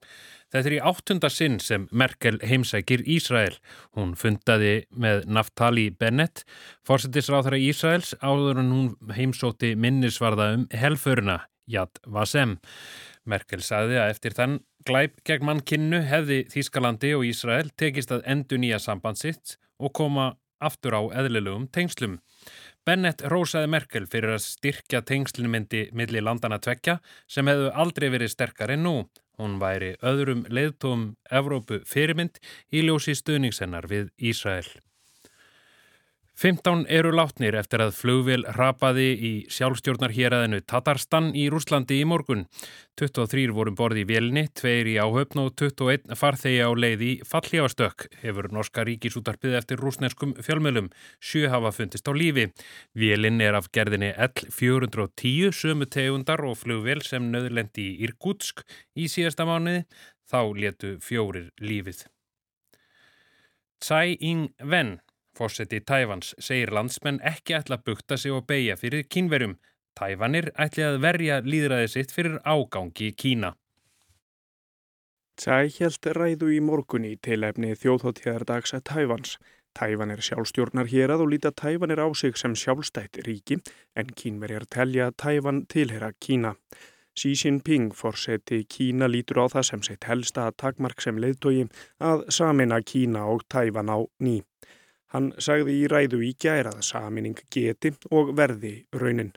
[0.52, 3.56] Þetta er í áttunda sinn sem Merkel heimsækir Ísrael.
[3.96, 6.44] Hún fundaði með Naftali Bennett,
[6.84, 11.40] fórsetisráþara Ísraels, áður en hún heimsóti minnisvarða um helföruna,
[11.72, 12.58] Yad Vasem.
[13.24, 18.58] Merkel sagði að eftir þann glæp gegn mannkinnu hefði Þískalandi og Ísrael tekist að endu
[18.60, 20.26] nýja sambandsitt og koma
[20.62, 22.20] aftur á eðlilegum tengslum.
[22.86, 28.76] Bennett rósaði Merkel fyrir að styrkja tengslinmyndi milli landana tvekja sem hefðu aldrei verið sterkar
[28.76, 28.96] en nú.
[29.36, 32.38] Hún væri öðrum leiðtóum Evrópu fyrirmynd
[32.72, 34.68] í ljósi stuðningsennar við Ísrael.
[36.36, 42.42] 15 eru látnir eftir að flugvél rapaði í sjálfstjórnarhéræðinu Tatarstan í Rúslandi í morgun.
[43.00, 48.04] 23 vorum borði í vélni, 2 í áhöfn og 21 farþegi á leið í fallífastök,
[48.20, 50.90] hefur Norska ríkisútarpið eftir rúsneskum fjölmjölum.
[51.24, 52.50] Sjö hafa fundist á lífi.
[52.92, 58.60] Vélinn er af gerðinni L410, sömu tegundar og flugvél sem nöðlendi í Irkutsk
[58.92, 59.86] í síðasta mánuði.
[60.28, 62.04] Þá letu fjórir lífið.
[63.80, 64.98] Tsai Ing-wen
[65.36, 69.58] Fósetti Tævans segir landsmenn ekki ætla að bukta sig og beigja fyrir kínverjum.
[69.96, 73.52] Tævanir ætli að verja líðræði sitt fyrir ágangi Kína.
[75.36, 79.36] Tsai held ræðu í morgunni til efni þjóðhóttíðardags að Tævans.
[79.76, 83.60] Tævan er sjálfstjórnar hér að og líta Tævanir á sig sem sjálfstætt ríki
[83.92, 86.54] en kínverjar telja að Tævan tilhera Kína.
[87.16, 91.68] Xi Jinping fórseti Kína lítur á það sem sitt helsta takmark sem leiðtói
[92.00, 94.40] að samina Kína og Tævan á ný.
[95.14, 99.32] Hann sagði í ræðu í gæra að saminning geti og verði raunin.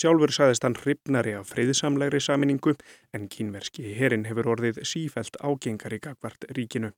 [0.00, 2.76] Sjálfur sagðist hann hrifnari af friðsamlegri saminningu
[3.16, 6.92] en kínverski herin hefur orðið sífælt ágengari gagvart ríkinu.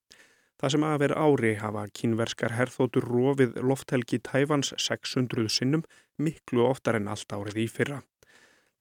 [0.60, 5.82] Það sem að vera ári hafa kínverskar herþótur rofið lofthelgi Tævans 600 sinnum
[6.22, 8.02] miklu oftar en allt árið í fyrra.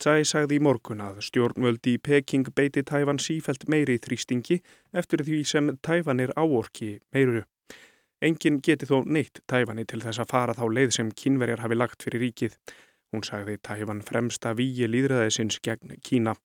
[0.02, 4.60] Tsai sagði í morgun að stjórnvöldi Peking beiti Tævan sífælt meiri þrýstingi
[4.98, 7.44] eftir því sem Tævan er áorki meiru.
[8.22, 12.04] Engin geti þó neitt Tævani til þess að fara þá leið sem kínverjar hafi lagt
[12.06, 12.58] fyrir ríkið.
[13.12, 16.36] Hún sagði Tævan fremsta víi líðræðisins gegn Kína.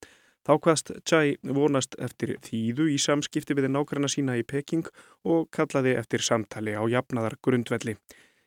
[0.46, 4.88] Þá hvaðst Tsai vonast eftir þýðu í samskipti við nákvæmna sína í Peking
[5.28, 7.98] og kallaði eftir samtali á jafnaðar grundvelli.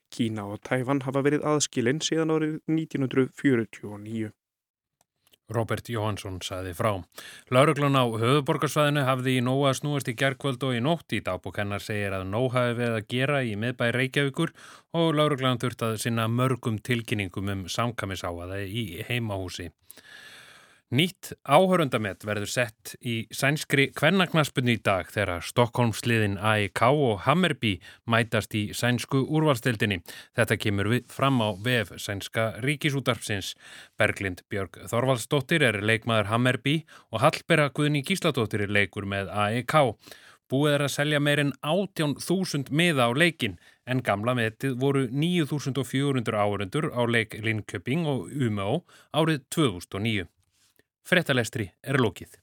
[0.10, 4.34] Kína og Tævan hafa verið aðskilinn síðan árið 1949.
[5.50, 6.92] Robert Jóhansson saði frá.
[7.50, 12.14] Lauruglan á höfuborgarsvæðinu hafði í nóga snúast í gerkvöld og í nótt í dagbúkennar segir
[12.14, 14.54] að nóg hafi við að gera í miðbæri Reykjavíkur
[15.00, 19.72] og lauruglan þurft að sinna mörgum tilkynningum um samkamisáaða í heimahúsi.
[20.90, 27.76] Nýtt áhörundamett verður sett í sænskri kvennaknaspunni í dag þegar Stokkólmsliðin AIK og Hammerby
[28.10, 30.00] mætast í sænsku úrvalstildinni.
[30.34, 33.52] Þetta kemur við fram á VF sænska ríkisútarpsins.
[34.02, 36.74] Berglind Björg Þorvaldsdóttir er leikmaður Hammerby
[37.14, 39.78] og Hallberga Guðni Gísladóttir er leikur með AIK.
[40.50, 46.90] Búið er að selja meirinn 18.000 miða á leikin en gamla metið voru 9.400 áhörundur
[46.98, 48.82] á leik Linköping og UMO
[49.14, 50.26] árið 2009.
[51.06, 52.38] Frettalestri er lókið.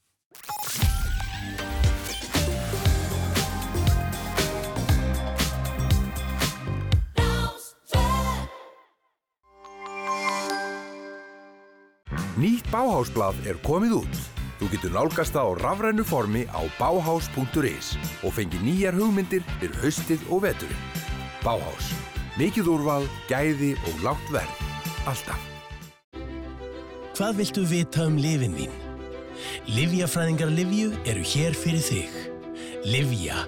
[12.37, 14.19] Nýtt Báhásblað er komið út.
[14.59, 17.89] Þú getur nálgast það á rafrænu formi á bauhaus.is
[18.21, 20.87] og fengi nýjar hugmyndir fyrir haustið og veturinn.
[21.41, 21.91] Báhás.
[22.37, 24.65] Mikið úrval, gæði og lágt verð.
[25.09, 25.56] Alltaf.
[27.17, 28.73] Hvað viltu vita um lifin þín?
[29.73, 32.19] Livjafræðingar Livju eru hér fyrir þig.
[32.85, 33.39] Livja.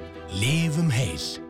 [0.42, 1.49] Lifum heil.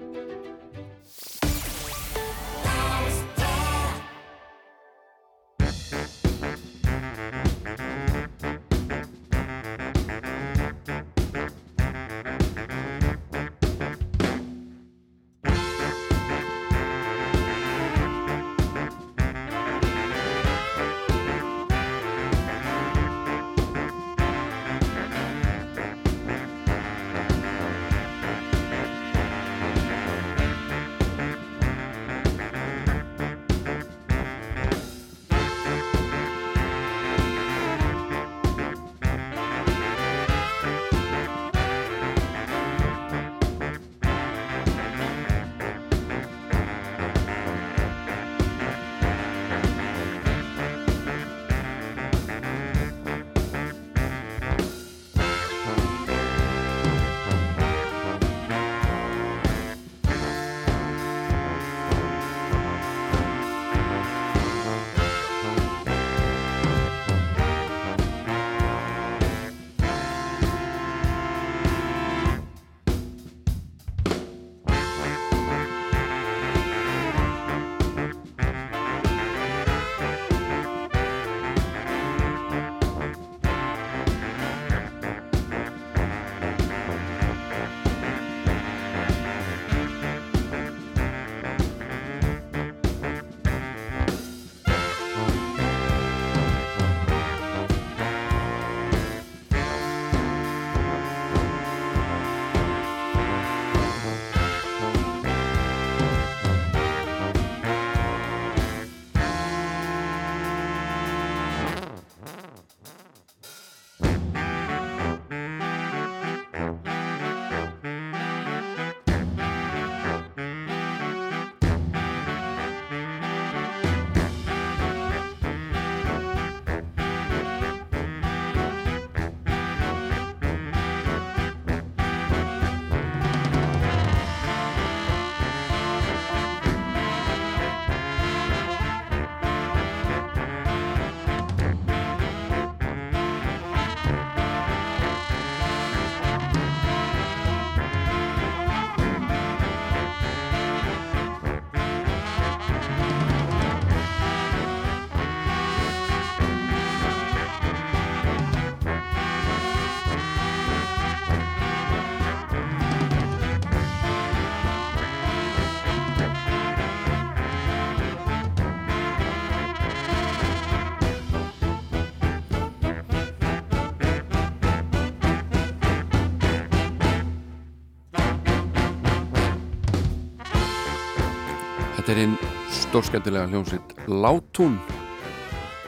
[182.99, 184.73] Stórskemmtilega hljómsveit Látún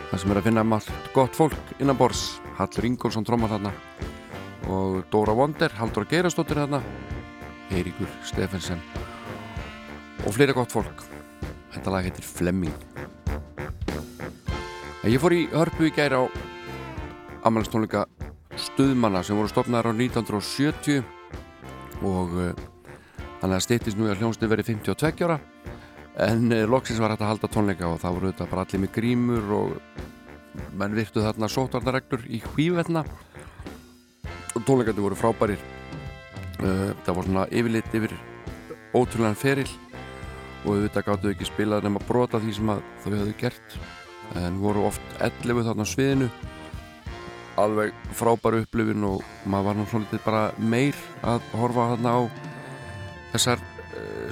[0.07, 3.72] það sem er að finna allt gott fólk innan bors Hallur Ingolson trómar þarna
[4.72, 6.80] og Dóra Wonder, Haldur Geirastóttir þarna
[7.76, 8.80] Eiríkur Stefensen
[10.24, 11.03] og fleira gott fólk.
[11.74, 12.80] Þetta lag heitir Flemming.
[15.03, 16.24] Ég fór í hörpu í gæri á
[17.43, 18.05] amalistónleika
[18.55, 21.03] stuðmanna sem voru stopnaðar á 1970
[22.07, 22.53] og uh,
[23.41, 25.41] þannig að stýttist nú að hljómsnið verið 52 ára
[26.20, 28.91] en uh, loksins var hægt að halda tónleika og það voru þetta bara allir með
[28.97, 29.78] grímur og
[30.76, 33.05] menn virtu þarna sótvarnareglur í hvívetna.
[34.51, 35.64] Og tónleikandi voru frábærir.
[36.59, 38.18] Uh, það voru svona yfirleitt yfir
[38.91, 39.70] ótrúlegan feril
[40.62, 43.80] og auðvitað gáttu ekki spilað nema brota því sem þau hefðu gert.
[44.39, 46.30] En voru oft 11 þarna sviðinu.
[47.59, 50.97] Alveg frábæru upplifin og maður var nú svolítið bara meir
[51.28, 52.22] að horfa þarna á
[53.34, 53.64] þessar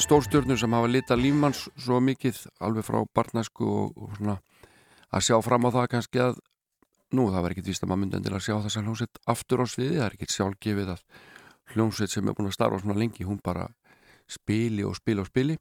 [0.04, 4.38] stórstjörnur sem hafa litað lífmanns svo mikið alveg frá barnæsku og, og svona
[5.10, 6.40] að sjá fram á það kannski að
[7.18, 9.98] nú það var ekkit víst að maður myndi endilega sjá þessa hljómsveit aftur á sviði,
[9.98, 11.04] það er ekkit sjálfgefið að
[11.74, 13.66] hljómsveit sem er búin að starfa svona lengi hún bara
[14.30, 15.58] spili og spili og spili.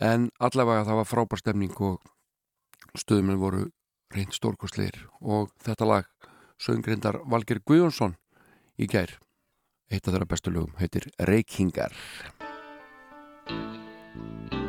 [0.00, 2.00] En allavega það var frábær stemning og
[2.98, 3.64] stöðuminn voru
[4.14, 6.30] reynd stórkostleir og þetta lag
[6.60, 8.16] söngrindar Valger Guðjónsson
[8.80, 9.16] í gær.
[9.90, 11.96] Eitt af þeirra bestu lögum heitir Reykingar
[13.50, 14.59] Thank you.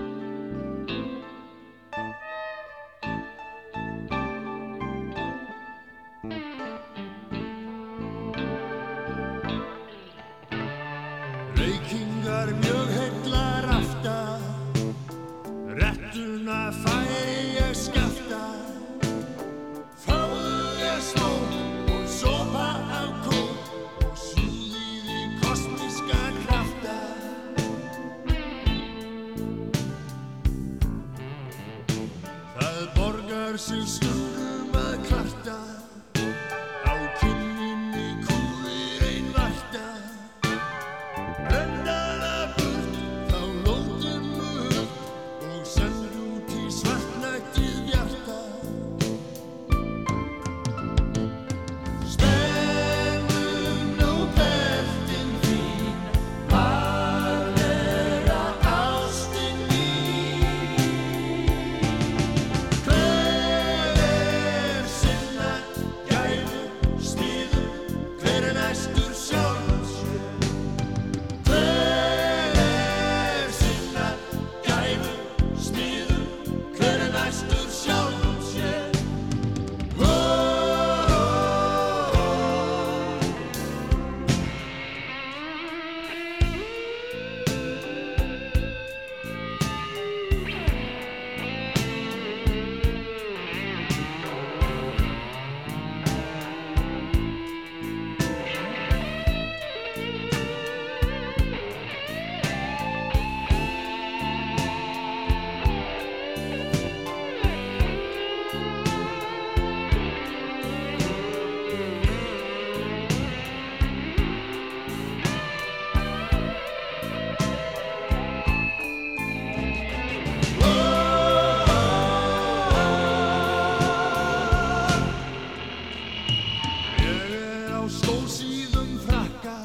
[127.82, 129.58] á skósíðum frakka.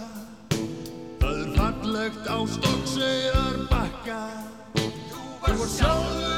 [1.21, 4.21] Það er fallegt á stokkseiðar bakka
[5.45, 6.36] Þú var sáður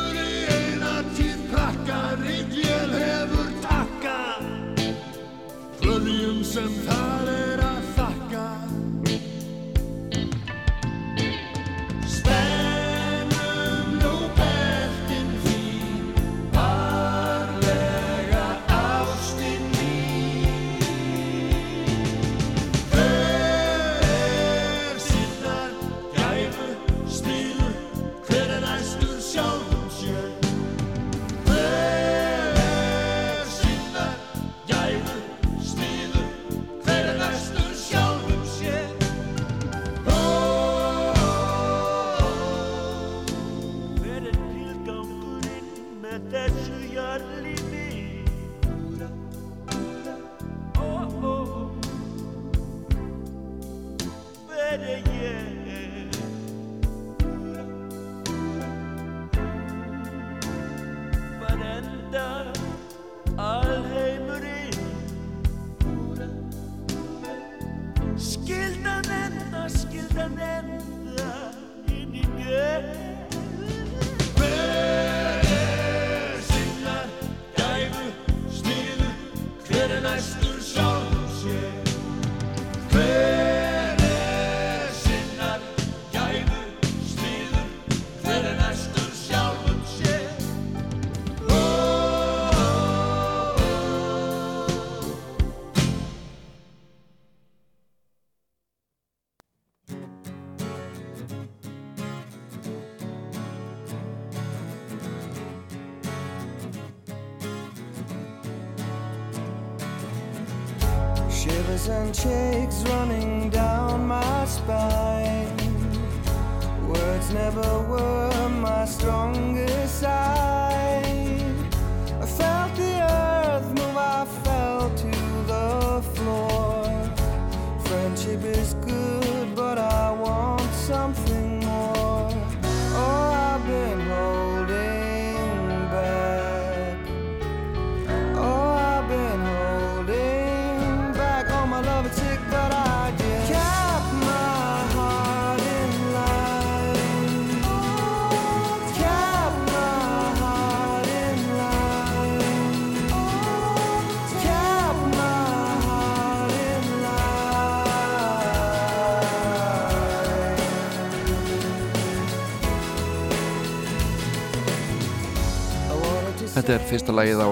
[166.68, 167.48] Þetta er fyrsta lagið á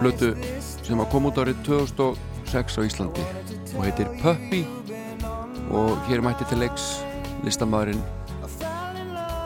[0.00, 0.28] blötu
[0.82, 3.26] sem var komið út árið 2006 á Íslandi
[3.76, 4.64] og heitir Puppy.
[5.70, 6.88] Og hér mætti til leiks
[7.46, 8.02] listamæðurinn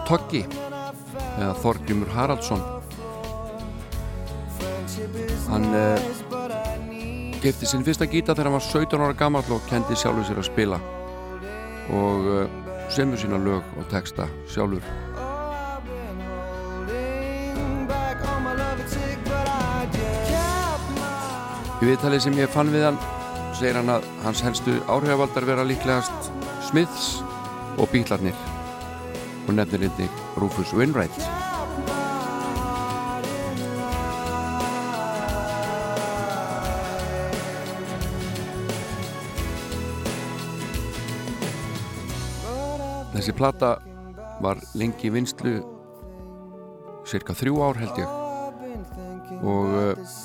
[0.09, 2.65] Toggi eða Þorgrymur Haraldsson.
[5.51, 6.09] Hann eh,
[7.45, 10.49] gefti sinn fyrsta gíta þegar hann var 17 ára gammal og kendi sjálfur sér að
[10.49, 10.81] spila.
[11.93, 12.59] Og eh,
[12.89, 15.18] semur sína lög og texta sjálfur.
[21.79, 22.97] Í viðtalið sem ég fann við hann
[23.55, 26.33] segir hann að hans helstu áhrifavaldar vera líklegast
[26.67, 27.21] Smiths
[27.79, 28.35] og Bílarnir
[29.47, 31.15] og nefnir einnig Rufus Wainwright.
[43.15, 43.77] Þessi plata
[44.43, 45.55] var lengi í vinslu
[47.07, 48.19] cirka þrjú ár held ég.
[49.47, 50.19] Og uh,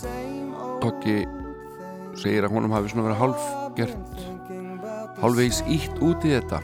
[0.84, 1.43] Tokki
[2.20, 4.24] segir að honum hafi svona verið hálf gert
[5.24, 6.60] hálfvegs ítt út í þetta.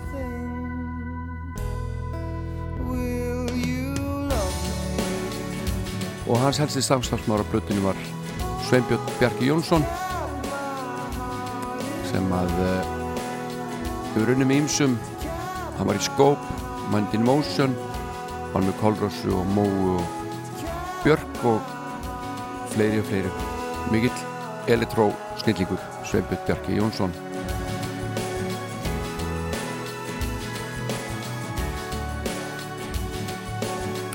[6.30, 7.98] Og hans helsti samstafsmára blötinu var
[8.68, 9.86] Sveinbjörn Bjarki Jónsson
[12.10, 12.92] sem að uh,
[14.14, 14.98] hefur unni með ímsum
[15.80, 16.58] hann var í Scope,
[16.94, 17.74] Mind in Motion
[18.54, 20.18] var með Kolrossu og Móu og
[21.06, 21.78] Björk og
[22.74, 23.32] fleiri og fleiri.
[23.94, 24.29] Mikill
[24.70, 25.10] elitró
[25.42, 27.14] snillingur Sveinbjörn Bjarki Jónsson.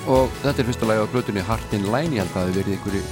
[0.05, 2.13] Og þetta er fyrsta lagi á blötunni Heart in Line.
[2.13, 3.05] Ég held að það hefði verið einhverju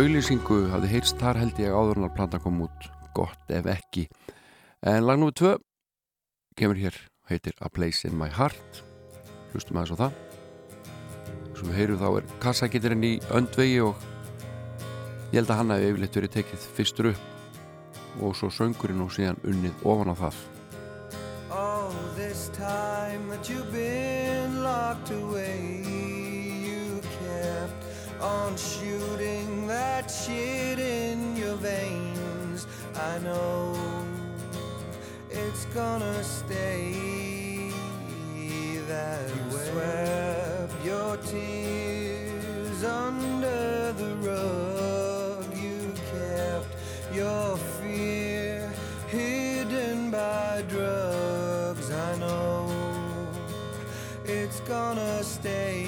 [0.00, 2.86] auglýsingu hafði heyrst þar held ég áður en að planta kom út.
[3.12, 4.06] Gott ef ekki.
[4.86, 5.34] En lag nr.
[5.36, 5.56] 2
[6.56, 6.96] kemur hér
[7.28, 8.80] heitir A Place in My Heart.
[9.52, 10.18] Hlustum aðeins á það.
[11.58, 14.09] Sem við heyrum þá er kassagittirinn í öndvegi og
[15.30, 19.38] ég held að hann hefði yfirleitt verið tekið fyrstur upp og svo söngurinn og síðan
[19.46, 20.40] unnið ofan á það
[21.50, 27.82] All this time that you've been locked away, you kept
[28.22, 32.66] on shooting that shit in your veins.
[32.94, 33.74] I know
[35.30, 37.72] it's gonna stay
[38.90, 39.70] that you way.
[39.72, 44.69] Swept your tears under the rug.
[50.60, 51.90] By drugs.
[51.90, 52.68] I know
[54.24, 55.84] it's gonna stay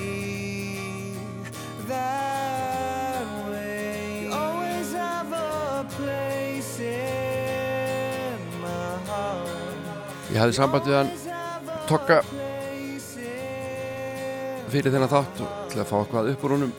[1.89, 4.25] that way.
[4.25, 10.31] You always have a place in my heart.
[10.33, 11.13] Ég hafði samband við hann
[11.89, 12.23] Tokka
[14.73, 16.71] fyrir þennan þátt og til að fá eitthvað upp úr honum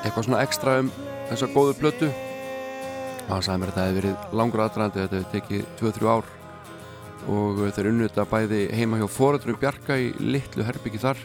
[0.00, 0.88] eitthvað svona ekstra um
[1.28, 5.30] þessa góðu plötu og hann sagði mér að þetta hefði verið langur aðdraðandi þetta hefði
[5.36, 6.32] tekið 2-3 ár
[7.32, 11.22] og þeir unnu þetta bæði heima hjá foreldrum Bjarka í litlu herbyggi þar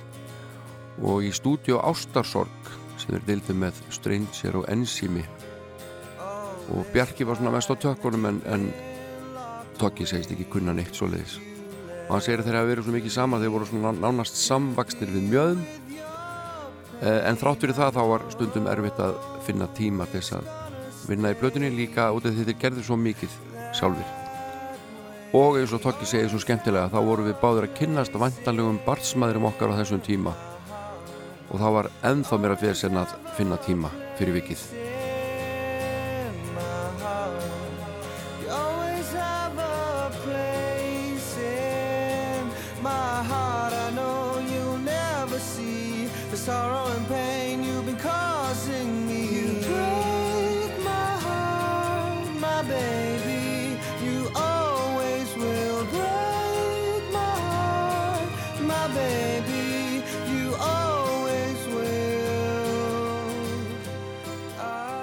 [1.01, 2.71] og í stúdíu Ástarsorg
[3.01, 5.25] sem þeir dildu með Stranger og Enzimi
[6.71, 8.71] og Bjarki var svona mest á tökkunum en, en
[9.81, 11.39] Tokki segist ekki kunna neitt svo leiðis
[12.07, 15.13] og hann segir að þeir hafa verið svo mikið saman þeir voru svona nánast samvaksnir
[15.13, 15.63] við mjöðum
[17.01, 19.15] Eh, en þrátt fyrir það þá var stundum erfitt að
[19.47, 20.49] finna tíma til þess að
[21.09, 23.37] vinna í blötunni líka út af því þeir gerðu svo mikið
[23.73, 24.20] sjálfur
[25.33, 29.49] og eins og Tokki segir svo skemmtilega þá voru við báður að kynnast vantanlegum barnsmaðurum
[29.51, 30.35] okkar á þessum tíma.
[31.51, 34.65] Og þá var ennþá mér að fyrir sen að finna tíma fyrir vikið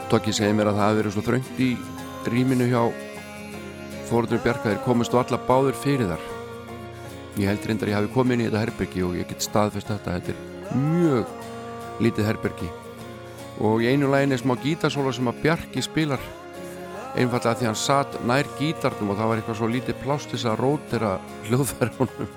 [0.09, 1.69] Tokki segir mér að það hafi verið svo þröngt í
[2.33, 2.83] rýminu hjá
[4.09, 4.71] Þórður Bjarka.
[4.71, 6.23] Þeir komist og alla báður fyrir þar.
[7.37, 10.17] Ég held reyndar ég hafi komið inn í þetta herbergi og ég get staðfest þetta.
[10.17, 11.35] Þetta er mjög
[12.07, 12.71] lítið herbergi.
[13.69, 16.25] Og í einu lægin er smá gítarsóla sem að Bjarki spilar
[17.19, 20.51] einfallega því hann satt nær gítarnum og það var eitthvað svo lítið plást til þess
[20.53, 21.13] að rótera
[21.49, 22.33] hljóðverðunum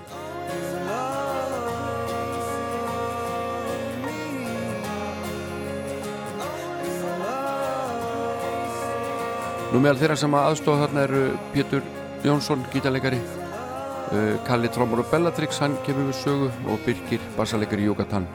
[9.72, 11.20] Nú meðal þeirra sem að aðstofa þarna eru
[11.54, 11.86] Pétur
[12.26, 18.28] Jónsson, gítarleikari uh, Kalli Trómur og Bellatrix hann kemur við sögu og Birgir bassaleikari Jókatan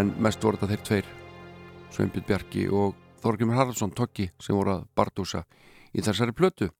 [0.00, 1.12] en mest voru þetta þeir tveir
[1.92, 5.44] Sveinbjörn Bjarki og Þorgjumur Haraldsson Tokki sem voru að bardúsa
[5.92, 6.72] í þessari plötu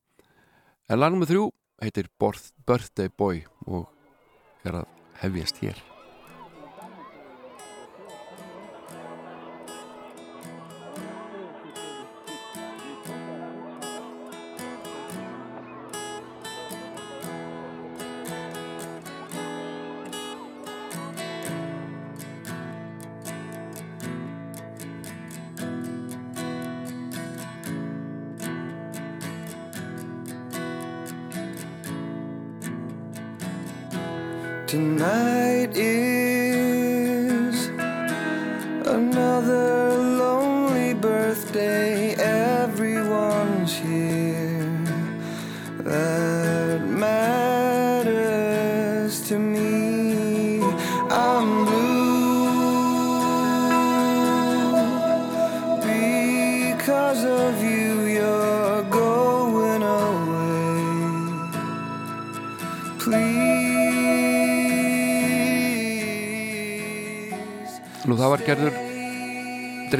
[0.88, 1.46] en lagnum með þrjú
[1.84, 3.90] heitir Birthday Boy og
[4.64, 5.91] er að hefjast hér.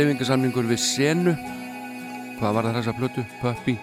[0.02, 1.32] Dreifingasamningur við Senu.
[2.40, 3.74] Hvað var það þessa plötu, Puppy.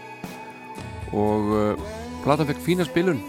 [1.16, 1.84] Og uh,
[2.26, 3.22] platan fekk fína spilun.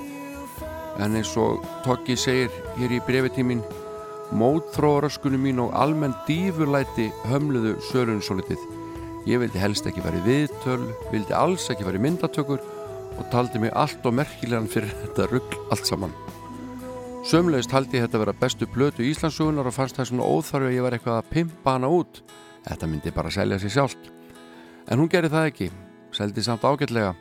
[0.98, 2.50] En eins og Tokki segir
[2.80, 3.62] hér í brefitímin
[4.40, 8.66] mótþróaröskunum mín og almenn dýfurlæti hömluðu sölun svo litið
[9.26, 14.06] ég vildi helst ekki verið viðtöl vildi alls ekki verið myndatökur og taldi mig allt
[14.06, 16.14] og merkilegan fyrir þetta rugg allt saman.
[17.26, 20.86] Sömlegist haldi ég þetta vera bestu plötu Íslandsugunar og fannst það svona óþarfi að ég
[20.86, 22.22] var eitthvað að pimpa hana út.
[22.70, 24.10] Þetta myndi bara selja sig sjálft.
[24.86, 25.68] En hún gerði það ekki,
[26.14, 27.14] seldi samt ágætlega.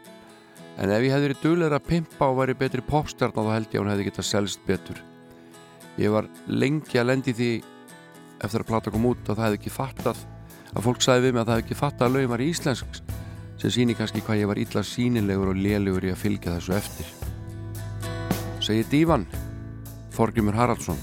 [0.80, 3.80] En ef ég hefði verið duglegur að pimpa og væri betri popstjarn þá held ég
[3.80, 5.02] að hún hefði getað selst betur.
[6.00, 7.50] Ég var lengi að lendi því
[8.40, 10.22] eftir að plata kom út og það hefði ekki fattað
[10.70, 13.02] að fólk sagði við mig að það hefði ekki fattað að lögum var íslensk
[13.60, 17.12] sem síni kannski hvað ég var illa sínilegur og lélugur í að fylgja þessu eftir.
[18.64, 19.28] Segir Dívan
[20.16, 21.00] Þorgrimur Haraldsson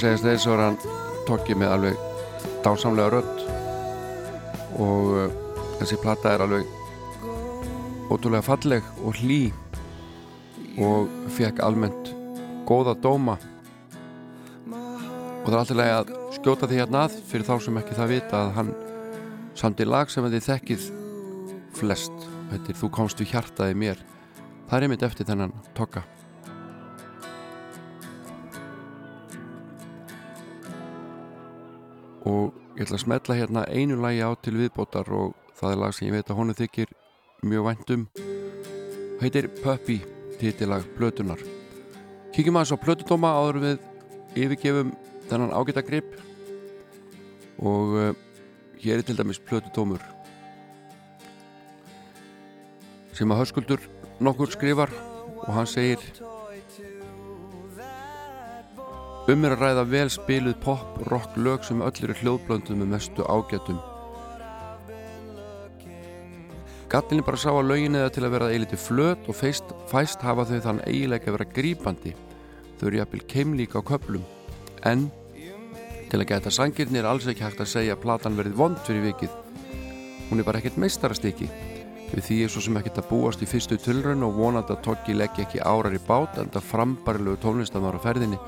[0.00, 0.76] Það verður að segja þess að hann
[1.28, 1.96] tokki með alveg
[2.64, 3.40] dásamlega rödd.
[4.80, 5.32] Og uh,
[5.76, 6.70] þessi plata er alveg
[8.08, 9.42] ótrúlega falleg og hlý
[10.80, 12.08] og fekk almennt
[12.70, 13.34] góða dóma.
[14.70, 18.14] Og það er alltaf leið að skjóta því hérna að fyrir þá sem ekki það
[18.14, 18.70] vita að hann
[19.60, 20.88] samt í lag sem þið þekkið
[21.76, 22.24] flest.
[22.54, 24.00] Þetta er Þú komst við hjartaði mér.
[24.64, 26.06] Það er einmitt eftir þennan tokka
[32.28, 35.94] og ég ætla að smetla hérna einu lagi á til viðbótar og það er lag
[35.94, 36.92] sem ég veit að honum þykir
[37.46, 38.08] mjög væntum
[39.20, 40.00] heitir Puppy
[40.40, 41.40] titilag Plötunar
[42.34, 43.86] kíkjum aðeins á Plötudóma áður við
[44.38, 44.92] yfirgefum
[45.30, 46.14] þennan ágæta grip.
[47.60, 48.12] Og uh,
[48.80, 50.02] hér er til dæmis Plötudómur
[53.12, 53.82] sem að höskuldur
[54.22, 54.92] nokkur skrifar
[55.42, 56.00] og hann segir
[59.30, 63.22] Um er að ræða vel spiluð pop, rock, lög sem öll eru hljóðblöndum með mestu
[63.22, 63.76] ágætum.
[66.90, 70.48] Gattinni bara sá að lögin eða til að vera eiliti flöt og feist, fæst hafa
[70.48, 72.14] þau þann eiginlega að vera grípandi.
[72.80, 74.24] Þau eru jafnvel keimlíka á köplum.
[74.82, 75.06] En
[76.10, 79.12] til að geta sangirni er alls ekki hægt að segja að platan verið vond fyrir
[79.12, 79.36] vikið.
[80.32, 81.46] Hún er bara ekkert meistarastykki.
[82.10, 85.14] Við því er svo sem ekkert að búast í fyrstu tilraun og vonandi að Toggi
[85.14, 88.42] leggja ekki árar í bát en það frambarilegu tónlistamar á ferðinni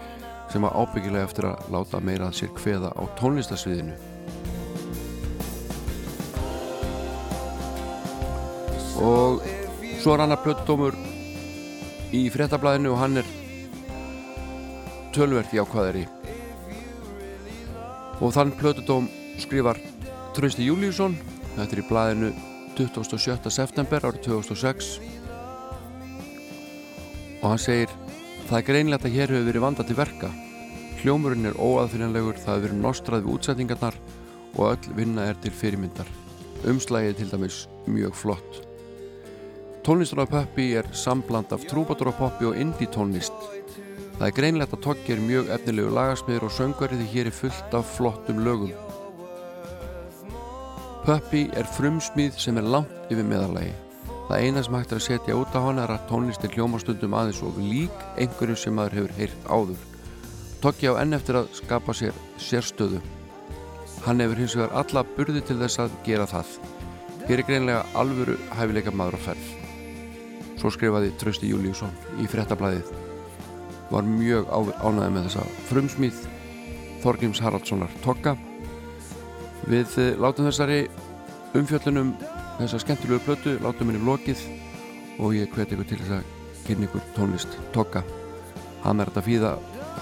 [0.53, 3.95] sem að ábyggilega eftir að láta meira að sér kveða á tónlistasviðinu.
[9.03, 9.41] Og
[10.03, 10.99] svo er hann að plötudómur
[12.13, 13.31] í fréttablaðinu og hann er
[15.17, 16.05] tölvert jákvæðari.
[18.21, 19.09] Og þann plötudóm
[19.41, 19.81] skrifar
[20.37, 21.17] Trausti Júlíusson,
[21.57, 22.31] þetta er í blaðinu
[22.77, 23.51] 27.
[23.53, 24.95] september árið 2006
[27.43, 27.91] og hann segir
[28.53, 30.29] Það er greinlegt að hér hefur verið vanda til verka.
[31.01, 33.95] Hljómurinn er óaðfinnanlegur, það hefur verið nostrað við útsettingarnar
[34.59, 36.11] og öll vinna er til fyrirmyndar.
[36.69, 37.57] umslægið til dæmis
[37.89, 38.59] mjög flott.
[39.83, 43.33] Tónlistur á Puppi er sambland af trúbadórapoppi og indie tónlist.
[44.19, 47.75] Það er greinlegt að Toggi er mjög efnilegu lagasmiður og söngvari því hér er fullt
[47.75, 48.77] af flottum lögum.
[51.07, 53.73] Puppi er frumsmíð sem er langt yfir meðalagi.
[54.29, 57.41] Það eina sem hægt er að setja út á hana er að tónlistin hljómastundum aðeins
[57.45, 59.81] og lík einhverju sem maður hefur heyrt áður.
[60.63, 63.01] Toggi á enn eftir að skapa sér sérstöðu.
[64.07, 66.55] Hann hefur hins vegar alla burði til þess að gera það.
[67.27, 69.51] Hér er greinlega alvöru hæfileika maður á ferð.
[70.63, 71.93] Svo skrifaði Trausti Júliusson
[72.23, 72.93] í frettablaðið.
[73.91, 76.21] Var mjög ánæðið með þessa frumsmíð
[77.03, 78.37] Þorgrims Haraldssonar Togga.
[79.67, 80.85] Við látum þessari
[81.59, 82.15] umfjöllunum
[82.61, 84.43] þessa skemmtilegu plötu, látum henni lokið
[85.19, 88.05] og ég hveti ykkur til þess að kynna ykkur tónlist Togga.
[88.83, 89.53] Hann er þetta fíða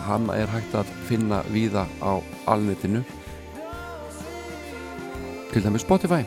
[0.06, 2.20] hann er hægt að finna víða á
[2.50, 3.02] alnetinu
[5.50, 6.22] til dæmis Spotify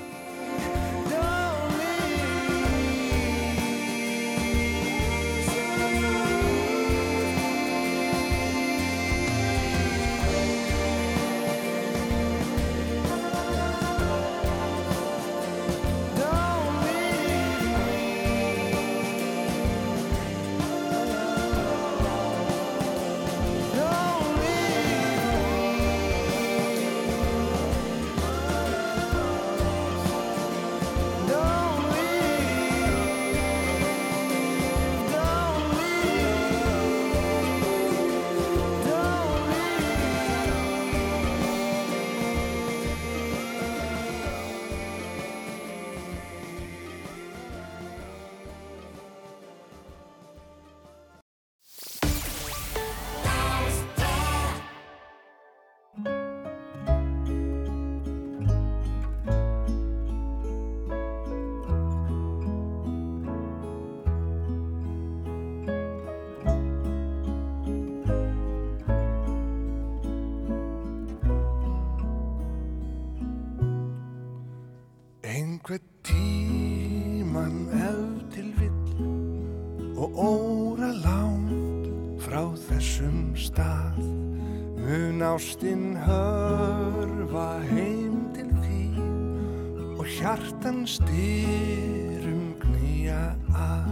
[85.33, 93.89] ástinn hörfa heim til þín og hjartan styrum knýja að.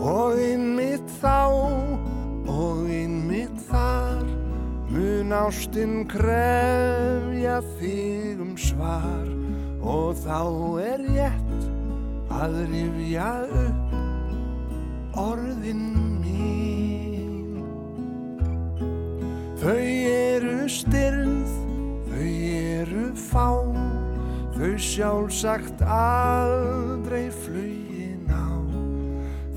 [0.00, 1.52] Og innmitt þá
[2.48, 4.24] og innmitt þar
[4.88, 6.63] mun ástinn krefja
[25.44, 28.48] sjálfsagt aldrei flugin á.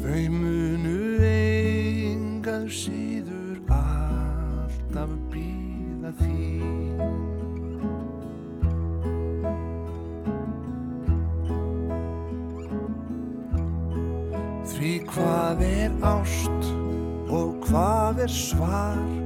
[0.04, 7.00] Þau munu engað síður alltaf býða þín.
[14.74, 16.68] Því hvað er ást
[17.32, 19.17] og hvað er svar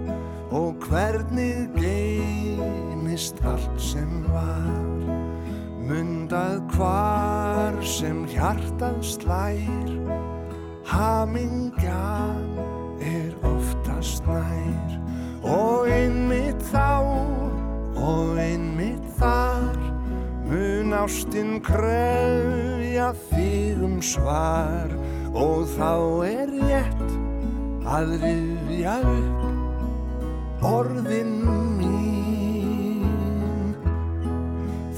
[28.02, 31.34] að rifja upp orðin
[31.78, 33.06] mín.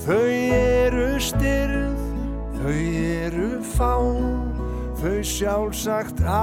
[0.03, 0.27] Þau
[0.59, 1.99] eru styrð,
[2.59, 2.79] þau
[3.25, 3.95] eru fá,
[5.01, 6.42] þau sjálfsagt aldrei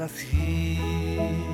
[0.00, 1.49] býða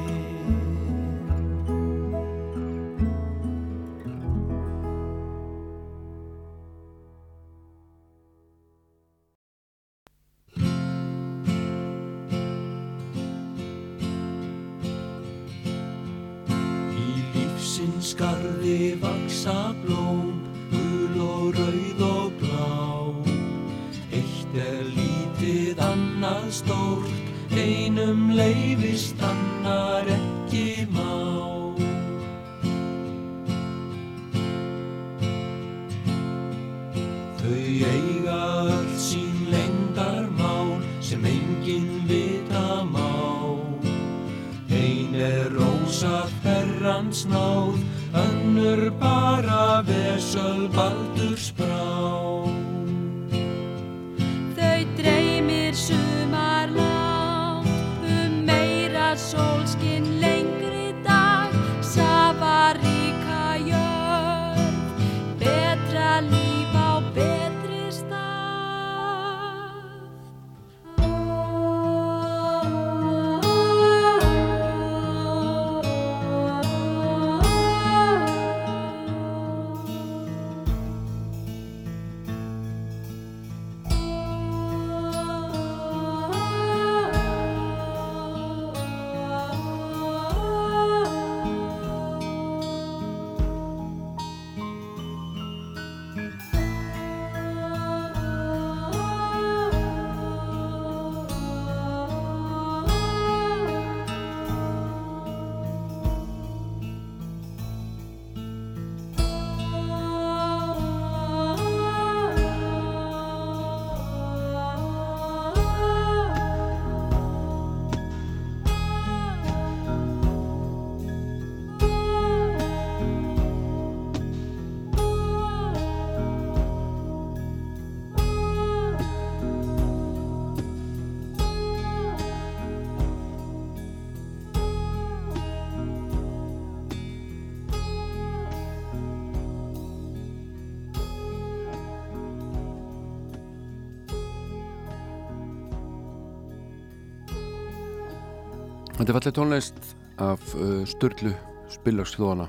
[148.96, 149.88] Þetta er fallið tónlist
[150.24, 151.34] af uh, Sturlu
[151.68, 152.46] Spillagslóðana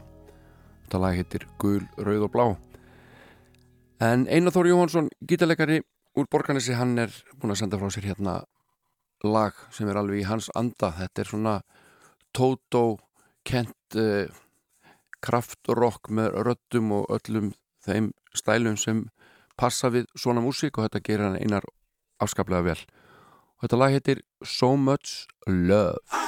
[0.85, 2.43] Þetta lag heitir Gul, Rauð og Blá.
[3.99, 5.81] En Einar Þór Jóhansson, gítarleikari
[6.15, 8.37] úr Borganesi, hann er búin að senda frá sér hérna
[9.27, 10.93] lag sem er alveg í hans anda.
[10.95, 11.55] Þetta er svona
[12.31, 12.83] Tótó
[13.43, 14.31] kent uh,
[15.19, 17.51] kraftrock með röddum og öllum
[17.83, 19.03] þeim stælum sem
[19.59, 21.67] passa við svona músík og þetta gerir hann einar
[22.23, 22.79] afskaplega vel.
[23.59, 26.26] Og þetta lag heitir So Much Love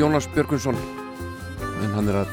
[0.00, 0.76] Jónas Björgunsson
[1.84, 2.30] en hann er að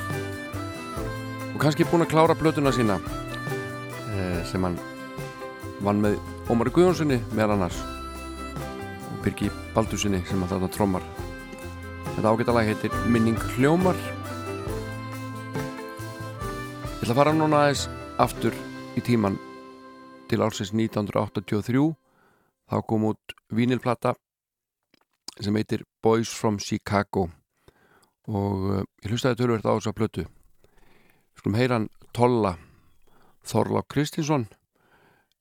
[1.52, 2.96] og kannski búinn að klára blötuna sína
[4.14, 4.78] eh, sem hann
[5.84, 6.16] vann með
[6.48, 7.82] Ómari Guðjónssoni meðal annars
[9.10, 11.08] og Birgi Baldurssoni sem að þarna trommar.
[12.14, 14.00] Þetta ágættalag heitir Minning hljómar.
[17.02, 18.56] Ég ætla að fara núna aðeins aftur
[18.96, 19.36] í tíman
[20.32, 21.84] til ársins 1983
[22.72, 24.16] þá kom út vínilplata
[25.36, 27.28] sem heitir Boys from Chicago
[28.28, 30.28] og uh, ég hlustaði tölvert á þessa plötu.
[31.38, 32.58] Skulum heyra hann Tolla
[33.48, 34.48] Þorlá Kristinsson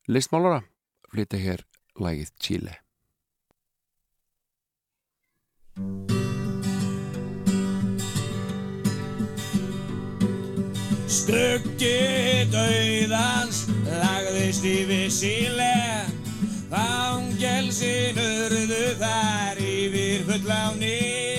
[0.06, 0.62] listmálara
[1.10, 1.64] flytja hér
[1.98, 2.76] lagið Chile.
[11.06, 15.72] Skuggi dauðans lagðist yfir síle
[16.70, 21.35] Fangelsin urðu þar yfir fulláni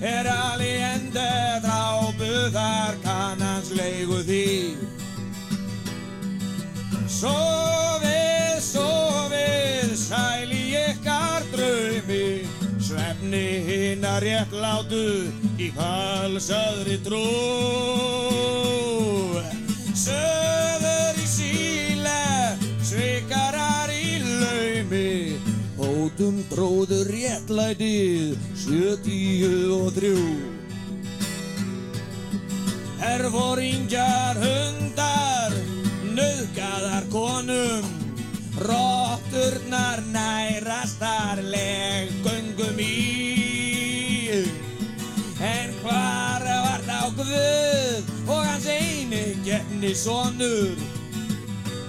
[0.00, 0.24] Er
[2.20, 4.76] drápu þar kannans leigu því.
[7.10, 12.48] Sofið, sofið, sæli ykkar draumi.
[12.80, 17.24] Svefni hinnar réttlátu í falsaðri trú.
[19.94, 22.22] Söður í síle,
[22.80, 25.36] svikarar í laumi.
[25.80, 28.36] Hótum bróður réttlætið,
[28.70, 30.18] sjötíu og þrjú.
[33.00, 35.56] Herfóringjar hundar,
[36.14, 37.88] nöðgaðar konum.
[38.60, 44.44] Rotturnar nærastar leggöngum í.
[45.40, 49.24] En hvar var þá Guð og hans eini
[49.80, 50.76] minni sonur?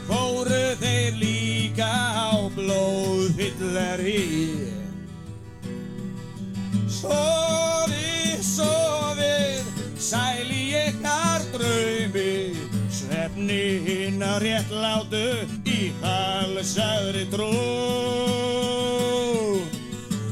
[0.07, 4.70] Fóru þeir líka á blóðfylleri
[7.01, 12.53] Sofið, sofið, sæli ykkar draumi.
[12.93, 15.25] Svefni hinna réttlátu
[15.65, 17.49] í halsæðri trú.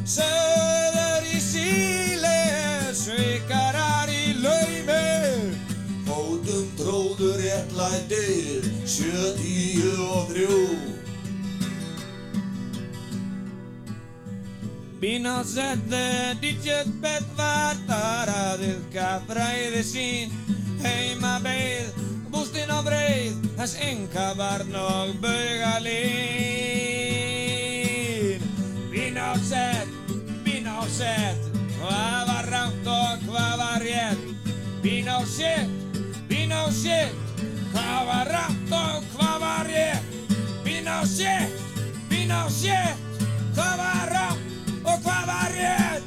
[0.05, 0.68] Söður
[14.99, 20.33] Bína sette ditjet bett var þar að yfka fræði sín
[20.83, 21.93] Heima beið,
[22.33, 25.87] bústinn á breið Þess enga var nog baugalín
[28.91, 29.87] Bína sett,
[30.43, 31.47] bína sett
[31.77, 34.51] Hvað var rámt og hvað var rétt
[34.83, 35.71] Bína sett,
[36.27, 37.15] bína sett
[37.71, 40.03] Hvað var rámt og hvað var rétt
[40.67, 41.55] Bína sett,
[42.11, 42.99] bína sett
[43.55, 44.48] Hvað var rámt
[45.27, 46.05] var rétt.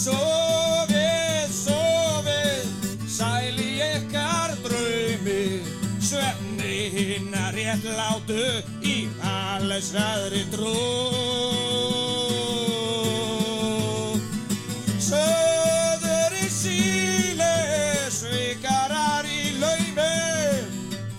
[0.00, 2.66] Sofið, sofið,
[3.08, 5.44] sæli ykkar draumi.
[6.00, 8.44] Svefni hinna rétt látu
[8.82, 10.76] í allsræðri trú.
[15.10, 17.54] Söður í síle,
[18.14, 20.08] svikarar í laumi.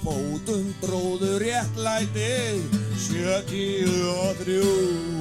[0.01, 2.70] Fótum bróður réttlætið,
[3.31, 5.20] sjötíu og þrjú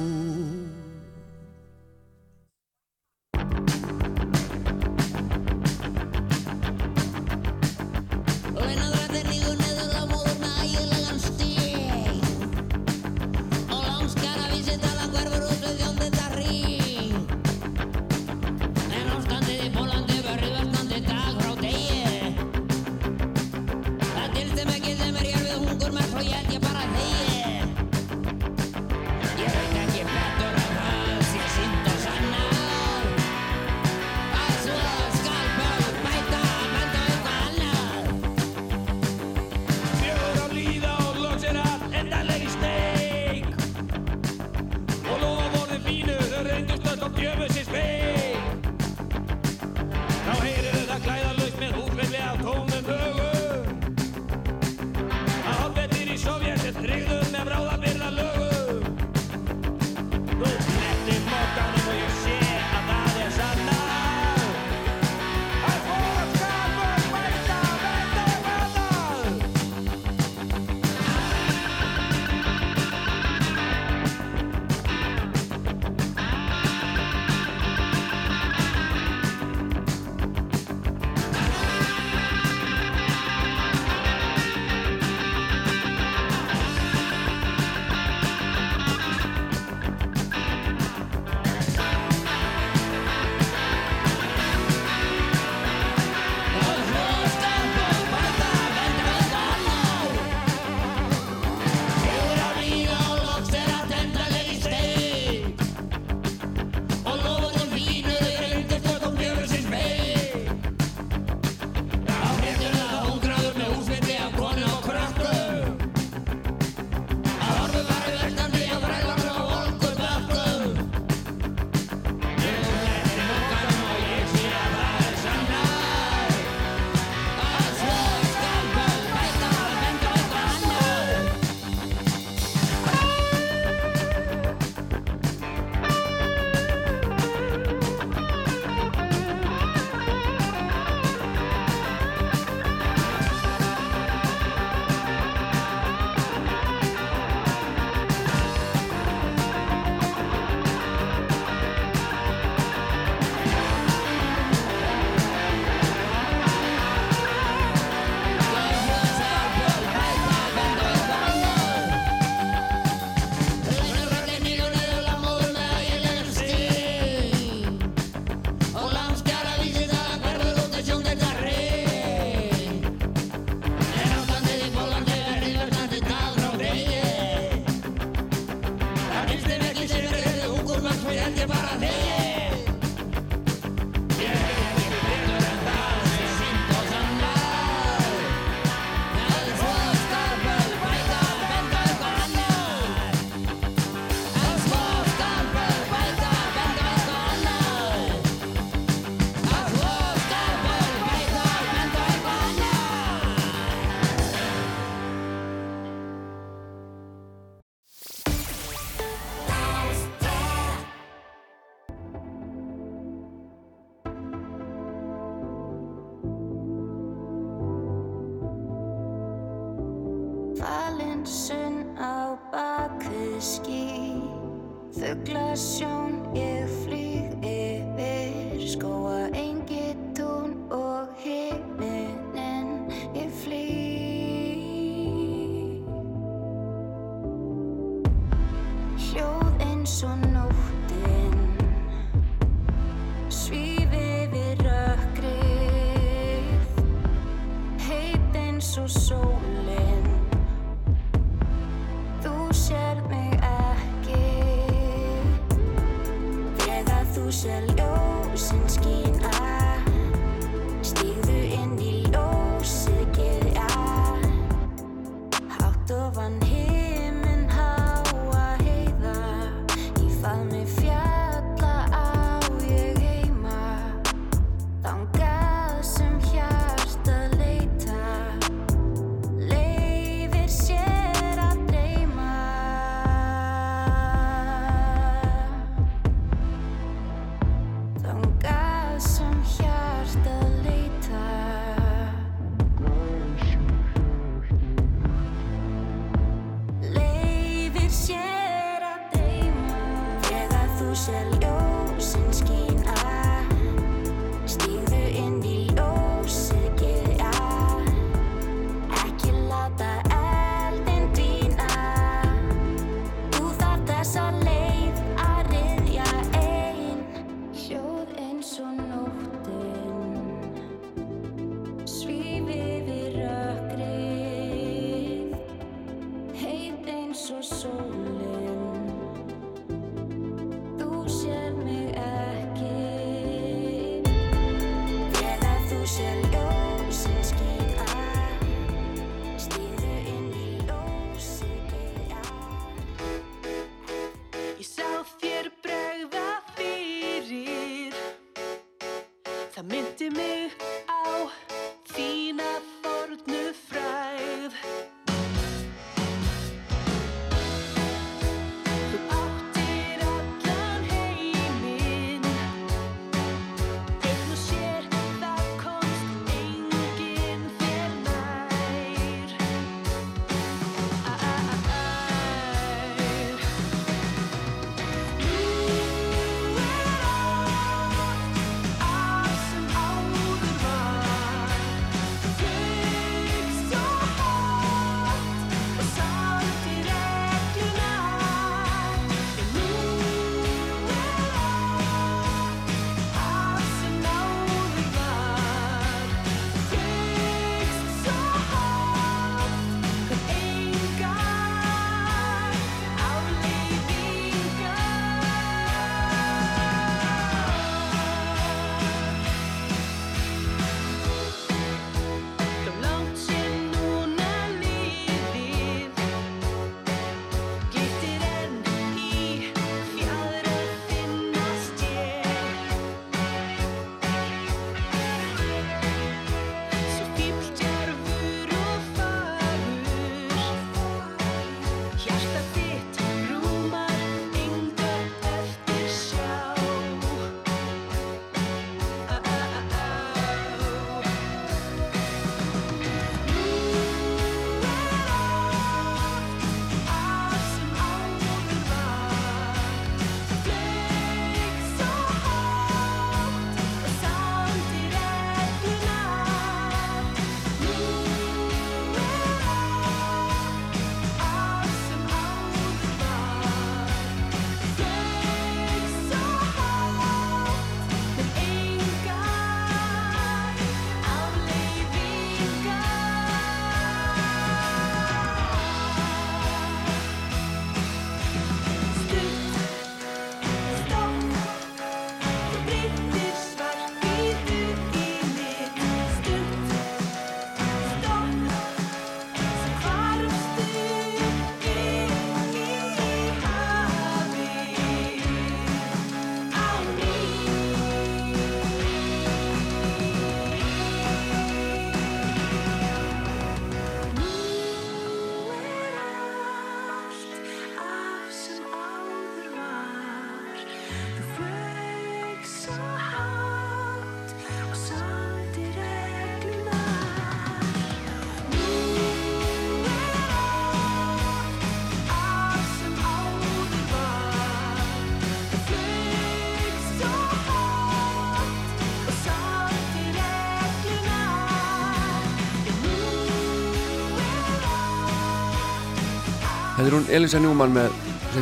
[536.91, 537.93] Hún Elisa Newman með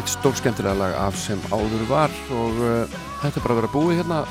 [0.09, 4.21] stórskemmtilega lag af sem áður var og uh, þetta er bara að vera búið hérna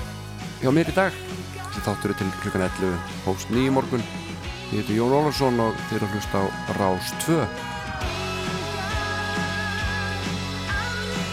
[0.58, 1.20] hjá mér í dag.
[1.60, 2.96] Þessi þáttur til klukkan 11,
[3.28, 4.02] hóst nýjum morgun.
[4.72, 6.44] Ég heiti Jón Ólarsson og þið eru að hlusta á
[6.80, 7.36] Rás 2.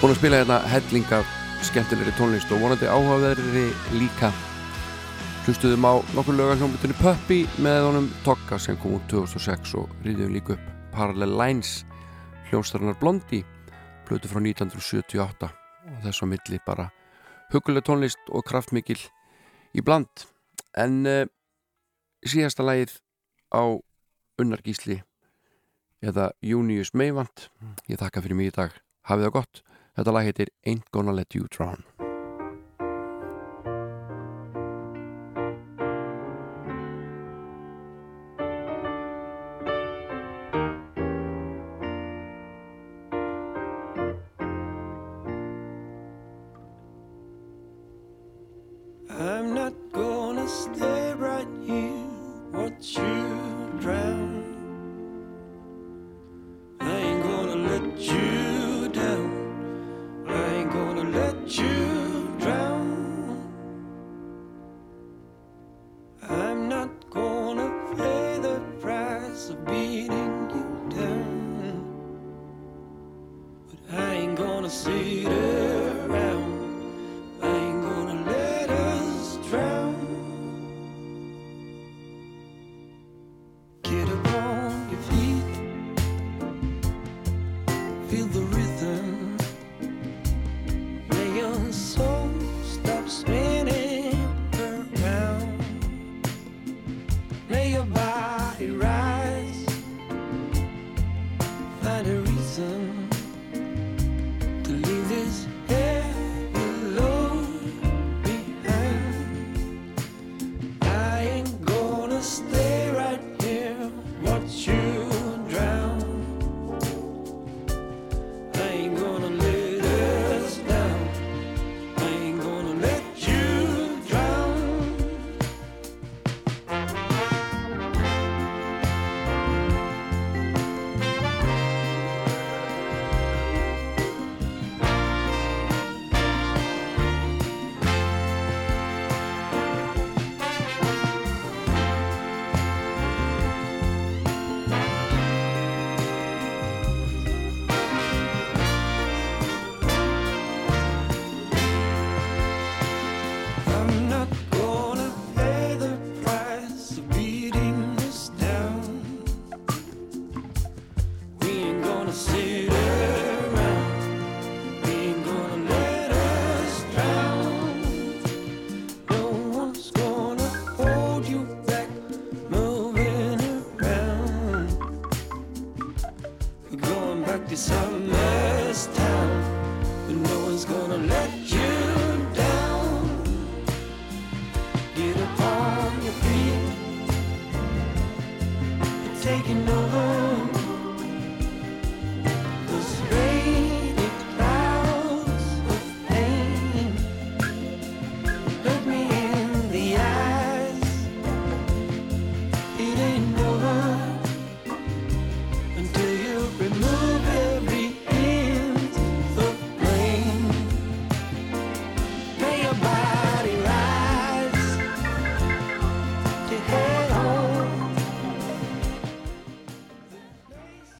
[0.03, 1.23] Búin að spila hérna hellinga
[1.65, 3.65] skemmtilegri tónlist og vonandi áhugaverðri
[3.97, 4.29] líka.
[5.47, 10.53] Hlustuðum á nokkur lögarhljómbutinni Puppy með honum Tokka sem kom út 2006 og rýðum líka
[10.59, 11.79] upp Parallel Lines
[12.55, 13.41] hljómsdarinnar Blondi
[14.07, 16.85] blötu frá 1978 og þess á milli bara
[17.51, 19.01] huguleg tónlist og kraftmikil
[19.75, 20.23] í bland.
[20.71, 21.25] En uh,
[22.23, 22.95] síðasta lagið
[23.51, 23.75] á
[24.39, 25.01] Unnargísli
[25.99, 27.49] eða Junius Meivand
[27.91, 28.71] ég þakka fyrir mig í dag,
[29.03, 29.63] hafið það gott.
[29.99, 31.83] Þetta lag heitir Ain't Gonna Let You Drown